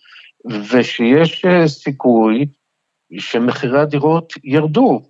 ושיש 0.71 1.45
סיכוי 1.67 2.45
שמחירי 3.19 3.79
הדירות 3.79 4.34
ירדו. 4.43 5.01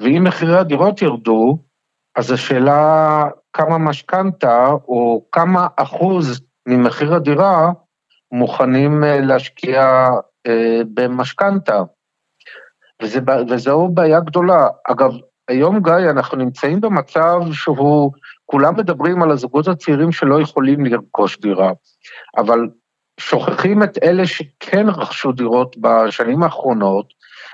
ואם 0.00 0.24
מחירי 0.24 0.58
הדירות 0.58 1.02
ירדו, 1.02 1.58
אז 2.16 2.32
השאלה 2.32 3.24
כמה 3.52 3.78
משכנתה, 3.78 4.66
או 4.88 5.26
כמה 5.32 5.66
אחוז 5.76 6.40
ממחיר 6.68 7.14
הדירה 7.14 7.70
מוכנים 8.32 9.04
אה, 9.04 9.20
להשקיע 9.20 10.08
אה, 10.46 10.80
במשכנתה. 10.94 11.82
וזו 13.48 13.88
בעיה 13.88 14.20
גדולה. 14.20 14.68
אגב, 14.90 15.10
היום, 15.48 15.82
גיא, 15.82 16.10
אנחנו 16.10 16.38
נמצאים 16.38 16.80
במצב 16.80 17.40
שהוא, 17.52 18.12
כולם 18.50 18.76
מדברים 18.76 19.22
על 19.22 19.30
הזוגות 19.30 19.68
הצעירים 19.68 20.12
שלא 20.12 20.40
יכולים 20.40 20.84
לרכוש 20.86 21.40
דירה, 21.40 21.72
אבל 22.36 22.68
שוכחים 23.20 23.82
את 23.82 23.98
אלה 24.02 24.26
שכן 24.26 24.88
רכשו 24.88 25.32
דירות 25.32 25.76
בשנים 25.80 26.42
האחרונות, 26.42 27.06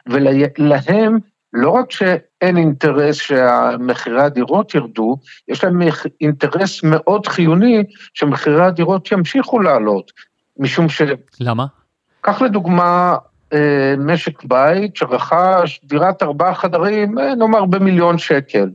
ולהם 0.06 1.18
לא 1.52 1.70
רק 1.70 1.92
שאין 1.92 2.56
אינטרס 2.56 3.16
שמחירי 3.16 4.22
הדירות 4.22 4.74
ירדו, 4.74 5.16
יש 5.48 5.64
להם 5.64 5.80
אינטרס 6.20 6.82
מאוד 6.82 7.26
חיוני 7.26 7.84
שמחירי 8.14 8.64
הדירות 8.64 9.12
ימשיכו 9.12 9.60
לעלות, 9.60 10.12
משום 10.58 10.88
ש... 10.88 11.02
למה? 11.40 11.66
קח 12.20 12.42
לדוגמה 12.42 13.16
אה, 13.52 13.94
משק 13.98 14.44
בית 14.44 14.96
שרכש 14.96 15.80
דירת 15.84 16.22
ארבעה 16.22 16.54
חדרים, 16.54 17.18
אה, 17.18 17.34
נאמר 17.34 17.64
במיליון 17.64 18.18
שקל, 18.18 18.68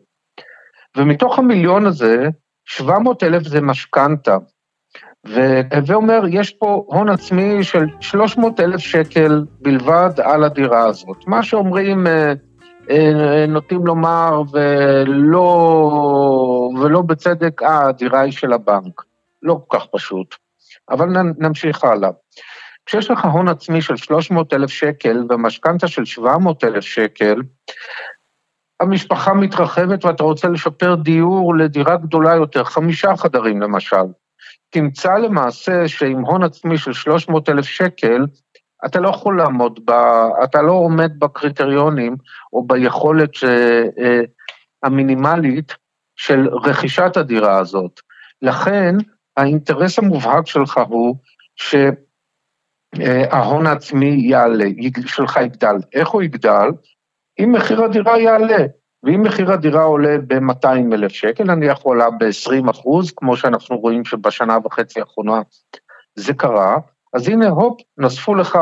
ומתוך 0.98 1.40
המיליון 1.40 1.86
הזה, 1.86 2.30
700 2.66 3.24
אלף 3.24 3.44
זה 3.44 3.62
משכנתה. 3.62 4.38
והווה 5.26 5.96
אומר, 5.96 6.22
יש 6.30 6.52
פה 6.52 6.84
הון 6.88 7.10
עצמי 7.10 7.64
של 7.64 7.86
300 8.00 8.60
אלף 8.60 8.80
שקל 8.80 9.46
בלבד 9.62 10.10
על 10.24 10.44
הדירה 10.44 10.86
הזאת. 10.86 11.28
מה 11.28 11.44
שאומרים, 11.44 12.08
אה, 12.08 12.34
אה, 12.90 13.46
נוטים 13.48 13.86
לומר, 13.86 14.42
ולא, 14.52 15.48
ולא 16.82 17.02
בצדק, 17.02 17.64
אה, 17.64 17.88
הדירה 17.88 18.22
היא 18.22 18.32
של 18.32 18.54
הבנק. 18.54 19.02
לא 19.44 19.60
כל 19.68 19.80
כך 19.80 19.86
פשוט. 19.92 20.36
אבל 20.90 21.08
נמשיך 21.38 21.84
הלאה. 21.84 22.10
כשיש 22.86 23.12
לך 23.12 23.26
הון 23.26 23.48
עצמי 23.48 23.82
של 23.82 23.96
300 23.96 24.54
אלף 24.54 24.70
שקל 24.70 25.26
ומשכנתה 25.30 25.88
של 25.88 26.06
700 26.06 26.64
אלף 26.64 26.84
שקל, 26.84 27.36
המשפחה 28.82 29.34
מתרחבת 29.34 30.06
ואתה 30.06 30.24
רוצה 30.24 30.48
לשפר 30.48 30.96
דיור 30.96 31.56
לדירה 31.56 31.98
גדולה 31.98 32.36
יותר, 32.36 32.64
חמישה 32.64 33.16
חדרים 33.16 33.62
למשל. 33.62 34.06
תמצא 34.70 35.14
למעשה 35.14 35.88
שעם 35.88 36.26
הון 36.26 36.44
עצמי 36.44 36.78
של 36.78 36.94
300 36.94 37.50
אלף 37.50 37.66
שקל, 37.66 38.26
אתה 38.86 39.00
לא 39.00 39.10
יכול 39.10 39.38
לעמוד 39.38 39.80
ב... 39.86 39.92
אתה 40.44 40.62
לא 40.62 40.72
עומד 40.72 41.20
בקריטריונים 41.20 42.16
או 42.54 42.68
ביכולת 42.68 43.36
ש... 43.36 43.44
אה, 43.44 44.22
המינימלית 44.84 45.76
של 46.16 46.50
רכישת 46.50 47.18
הדירה 47.18 47.58
הזאת. 47.58 48.00
לכן, 48.42 48.96
האינטרס 49.38 50.00
המובהק 50.00 50.48
שלך 50.48 50.80
הוא 50.88 51.16
שההון 52.96 53.68
העצמי 53.68 54.22
יעלה, 54.30 54.66
שלך 55.06 55.40
יגדל. 55.44 55.76
איך 55.94 56.10
הוא 56.10 56.22
יגדל? 56.22 56.70
אם 57.44 57.52
מחיר 57.52 57.84
הדירה 57.84 58.20
יעלה. 58.20 58.66
ואם 59.04 59.22
מחיר 59.22 59.52
הדירה 59.52 59.84
עולה 59.84 60.18
ב-200 60.28 60.94
אלף 60.94 61.12
שקל, 61.12 61.44
נניח 61.44 61.80
הוא 61.84 61.94
עלה 61.94 62.10
ב-20 62.10 62.72
אחוז, 62.72 63.12
כמו 63.16 63.38
שאנחנו 63.38 63.78
רואים 63.78 64.06
שבשנה 64.06 64.58
וחצי 64.66 65.00
האחרונה 65.00 65.42
זה 66.16 66.34
קרה, 66.34 66.78
אז 67.14 67.28
הנה, 67.28 67.48
הופ, 67.48 67.82
נוספו 67.98 68.36
לך, 68.36 68.60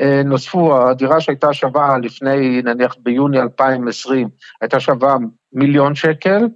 אה, 0.00 0.22
נוספו, 0.24 0.88
הדירה 0.88 1.20
שהייתה 1.20 1.52
שווה 1.52 1.98
לפני, 1.98 2.62
נניח 2.62 2.96
ביוני 2.98 3.40
2020, 3.40 4.28
הייתה 4.60 4.80
שווה 4.80 5.16
מיליון 5.52 5.94
שקל, 5.94 6.48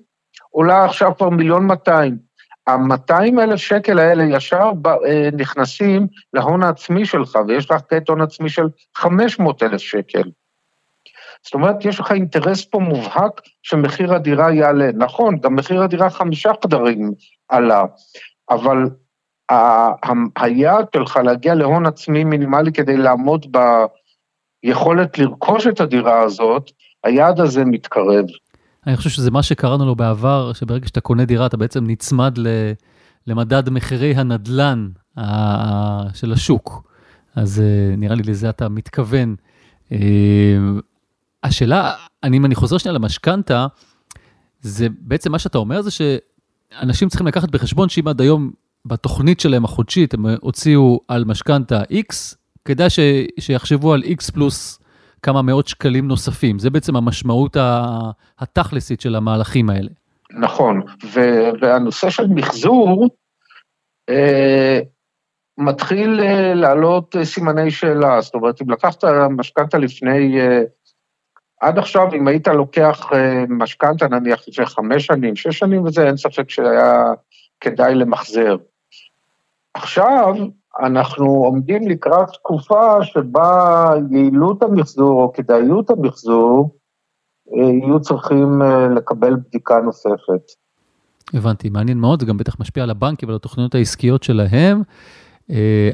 עולה 0.50 0.84
עכשיו 0.84 1.16
כבר 1.16 1.30
מיליון 1.30 1.66
200. 1.66 2.18
ה-200 2.66 3.42
אלף 3.42 3.56
שקל 3.56 3.98
האלה 3.98 4.24
ישר 4.24 4.70
אה, 5.06 5.28
נכנסים 5.32 6.06
להון 6.32 6.62
העצמי 6.62 7.06
שלך, 7.06 7.38
ויש 7.48 7.70
לך 7.70 7.80
כעת 7.88 8.08
הון 8.08 8.20
עצמי 8.20 8.48
של 8.48 8.66
500 8.94 9.62
אלף 9.62 9.80
שקל. 9.80 10.22
זאת 11.44 11.54
אומרת, 11.54 11.84
יש 11.84 12.00
לך 12.00 12.12
אינטרס 12.12 12.64
פה 12.64 12.78
מובהק 12.78 13.40
שמחיר 13.62 14.14
הדירה 14.14 14.52
יעלה. 14.52 14.90
נכון, 14.96 15.38
גם 15.38 15.54
מחיר 15.54 15.82
הדירה 15.82 16.10
חמישה 16.10 16.50
חדרים 16.62 17.12
עלה, 17.48 17.84
אבל 18.50 18.78
היעד 20.36 20.86
שלך 20.96 21.16
להגיע 21.16 21.54
להון 21.54 21.86
עצמי 21.86 22.24
מינימלי 22.24 22.72
כדי 22.72 22.96
לעמוד 22.96 23.56
ביכולת 24.64 25.18
לרכוש 25.18 25.66
את 25.66 25.80
הדירה 25.80 26.20
הזאת, 26.20 26.70
היעד 27.04 27.40
הזה 27.40 27.64
מתקרב. 27.64 28.24
אני 28.86 28.96
חושב 28.96 29.10
שזה 29.10 29.30
מה 29.30 29.42
שקראנו 29.42 29.86
לו 29.86 29.94
בעבר, 29.96 30.52
שברגע 30.52 30.86
שאתה 30.86 31.00
קונה 31.00 31.24
דירה 31.24 31.46
אתה 31.46 31.56
בעצם 31.56 31.84
נצמד 31.86 32.38
למדד 33.26 33.70
מחירי 33.70 34.14
הנדלן 34.14 34.88
של 36.14 36.32
השוק. 36.32 36.90
אז 37.36 37.60
אה, 37.60 37.96
נראה 37.96 38.14
לי 38.14 38.22
לזה 38.22 38.48
אתה 38.48 38.68
מתכוון. 38.68 39.34
השאלה, 41.44 41.92
אני, 42.22 42.36
אם 42.36 42.44
אני 42.44 42.54
חוזר 42.54 42.78
שנייה 42.78 42.94
למשכנתה, 42.94 43.66
זה 44.60 44.86
בעצם 44.98 45.32
מה 45.32 45.38
שאתה 45.38 45.58
אומר 45.58 45.82
זה 45.82 45.90
שאנשים 45.90 47.08
צריכים 47.08 47.26
לקחת 47.26 47.50
בחשבון 47.50 47.88
שאם 47.88 48.08
עד 48.08 48.20
היום 48.20 48.50
בתוכנית 48.84 49.40
שלהם 49.40 49.64
החודשית 49.64 50.14
הם 50.14 50.26
הוציאו 50.40 51.00
על 51.08 51.24
משכנתה 51.24 51.82
X, 51.82 52.36
כדאי 52.64 52.90
ש, 52.90 52.98
שיחשבו 53.40 53.92
על 53.92 54.02
X 54.02 54.32
פלוס 54.32 54.80
כמה 55.22 55.42
מאות 55.42 55.68
שקלים 55.68 56.08
נוספים. 56.08 56.58
זה 56.58 56.70
בעצם 56.70 56.96
המשמעות 56.96 57.56
התכלסית 58.38 59.00
של 59.00 59.14
המהלכים 59.14 59.70
האלה. 59.70 59.90
נכון, 60.40 60.82
ו- 61.04 61.50
והנושא 61.60 62.10
של 62.10 62.26
מחזור 62.26 63.08
אה, 64.08 64.80
מתחיל 65.58 66.20
אה, 66.20 66.54
לעלות 66.54 67.16
אה, 67.16 67.24
סימני 67.24 67.70
שאלה. 67.70 68.20
זאת 68.20 68.34
אומרת, 68.34 68.62
אם 68.62 68.70
לקחת 68.70 69.04
משכנתה 69.30 69.78
לפני 69.78 70.40
אה, 70.40 70.62
עד 71.60 71.78
עכשיו, 71.78 72.14
אם 72.14 72.28
היית 72.28 72.48
לוקח 72.48 73.12
אה, 73.12 73.44
משכנתה, 73.48 74.08
נניח 74.08 74.42
לפני 74.48 74.66
חמש 74.66 75.06
שנים, 75.06 75.36
שש 75.36 75.58
שנים 75.58 75.84
וזה, 75.84 76.06
אין 76.06 76.16
ספק 76.16 76.50
שהיה 76.50 77.12
כדאי 77.60 77.94
למחזר. 77.94 78.56
עכשיו, 79.74 80.34
אנחנו 80.80 81.26
עומדים 81.26 81.88
לקראת 81.88 82.28
תקופה 82.30 83.04
שבה 83.04 83.90
יעילות 84.10 84.62
המחזור 84.62 85.22
או 85.22 85.32
כדאיות 85.32 85.90
המחזור 85.90 86.76
אה, 87.56 87.62
יהיו 87.62 88.00
צריכים 88.00 88.62
אה, 88.62 88.88
לקבל 88.88 89.36
בדיקה 89.36 89.78
נוספת. 89.78 90.42
הבנתי, 91.34 91.68
מעניין 91.70 91.98
מאוד, 91.98 92.20
זה 92.20 92.26
גם 92.26 92.36
בטח 92.36 92.60
משפיע 92.60 92.82
על 92.82 92.90
הבנקים 92.90 93.28
ועל 93.28 93.36
התוכניות 93.36 93.74
העסקיות 93.74 94.22
שלהם. 94.22 94.82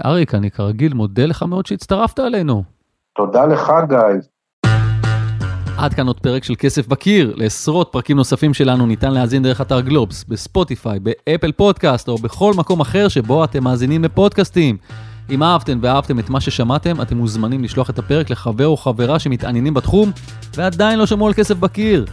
אריק, 0.04 0.34
אני 0.34 0.50
כרגיל 0.50 0.94
מודה 0.94 1.26
לך 1.26 1.42
מאוד 1.42 1.66
שהצטרפת 1.66 2.20
אלינו. 2.20 2.62
תודה 3.16 3.46
לך, 3.46 3.72
גיא. 3.88 4.29
עד 5.80 5.94
כאן 5.94 6.06
עוד 6.06 6.20
פרק 6.20 6.44
של 6.44 6.54
כסף 6.58 6.86
בקיר. 6.86 7.34
לעשרות 7.36 7.88
פרקים 7.92 8.16
נוספים 8.16 8.54
שלנו 8.54 8.86
ניתן 8.86 9.12
להאזין 9.12 9.42
דרך 9.42 9.60
אתר 9.60 9.80
גלובס, 9.80 10.24
בספוטיפיי, 10.28 10.98
באפל 11.00 11.52
פודקאסט 11.52 12.08
או 12.08 12.18
בכל 12.18 12.54
מקום 12.54 12.80
אחר 12.80 13.08
שבו 13.08 13.44
אתם 13.44 13.64
מאזינים 13.64 14.04
לפודקאסטים. 14.04 14.76
אם 15.30 15.42
אהבתם 15.42 15.78
ואהבתם 15.82 16.18
את 16.18 16.30
מה 16.30 16.40
ששמעתם, 16.40 17.00
אתם 17.00 17.16
מוזמנים 17.16 17.64
לשלוח 17.64 17.90
את 17.90 17.98
הפרק 17.98 18.30
לחבר 18.30 18.66
או 18.66 18.76
חברה 18.76 19.18
שמתעניינים 19.18 19.74
בתחום 19.74 20.12
ועדיין 20.56 20.98
לא 20.98 21.06
שמעו 21.06 21.26
על 21.26 21.34
כסף 21.34 21.56
בקיר. 21.56 22.04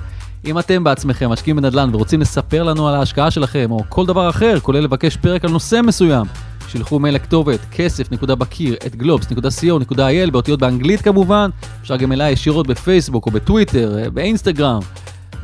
אם 0.46 0.60
אתם 0.60 0.84
בעצמכם 0.84 1.30
משקיעים 1.30 1.58
בנדל"ן 1.58 1.90
ורוצים 1.94 2.22
לספר 2.22 2.64
לנו 2.64 2.88
על 2.88 2.96
ההשקעה 2.96 3.32
שלכם 3.32 3.72
או 3.72 3.84
כל 3.90 4.06
דבר 4.06 4.30
אחר, 4.30 4.60
כולל 4.60 4.80
לבקש 4.80 5.18
פרק 5.18 5.46
על 5.46 5.52
נושא 5.52 5.82
מסוים, 5.84 6.28
שילחו 6.68 7.00
מייל 7.00 7.16
לכתובת 7.16 7.60
כסף.בקיר 7.72 8.76
at 8.86 8.96
גלובס.co.il 8.96 10.32
באותיות 10.32 10.60
באנגלית 10.60 11.02
כמובן, 11.02 11.50
אפשר 11.82 11.98
גם 11.98 12.12
אליי 12.12 12.32
ישירות 12.32 12.68
בפייסבוק 12.68 13.26
או 13.26 13.32
בטוויטר, 13.32 14.00
אה, 14.00 14.10
באינסטגרם. 14.10 14.80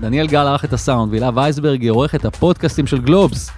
דניאל 0.02 0.28
גל 0.28 0.47
ערך 0.47 0.66
את 0.66 0.74
הסאונד 0.74 1.12
והילה 1.12 1.30
וייסברג 1.36 1.82
היא 1.82 1.91
עורכת 1.91 2.26
הפודקאסטים 2.26 2.88
של 2.88 3.02
גלובס. 3.02 3.52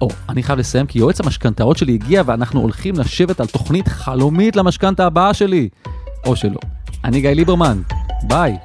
או, 0.00 0.08
אני 0.28 0.42
חייב 0.42 0.58
לסיים 0.58 0.86
כי 0.86 0.98
יועץ 0.98 1.20
המשכנתאות 1.20 1.76
שלי 1.76 1.94
הגיע 1.94 2.22
ואנחנו 2.26 2.60
הולכים 2.60 2.94
לשבת 2.98 3.40
על 3.40 3.46
תוכנית 3.46 3.88
חלומית 3.88 4.56
למשכנתה 4.56 5.06
הבאה 5.06 5.34
שלי. 5.34 5.68
או 6.26 6.36
שלא. 6.36 6.58
אני 7.04 7.20
גיא 7.20 7.30
ליברמן, 7.30 7.82
ביי. 8.22 8.56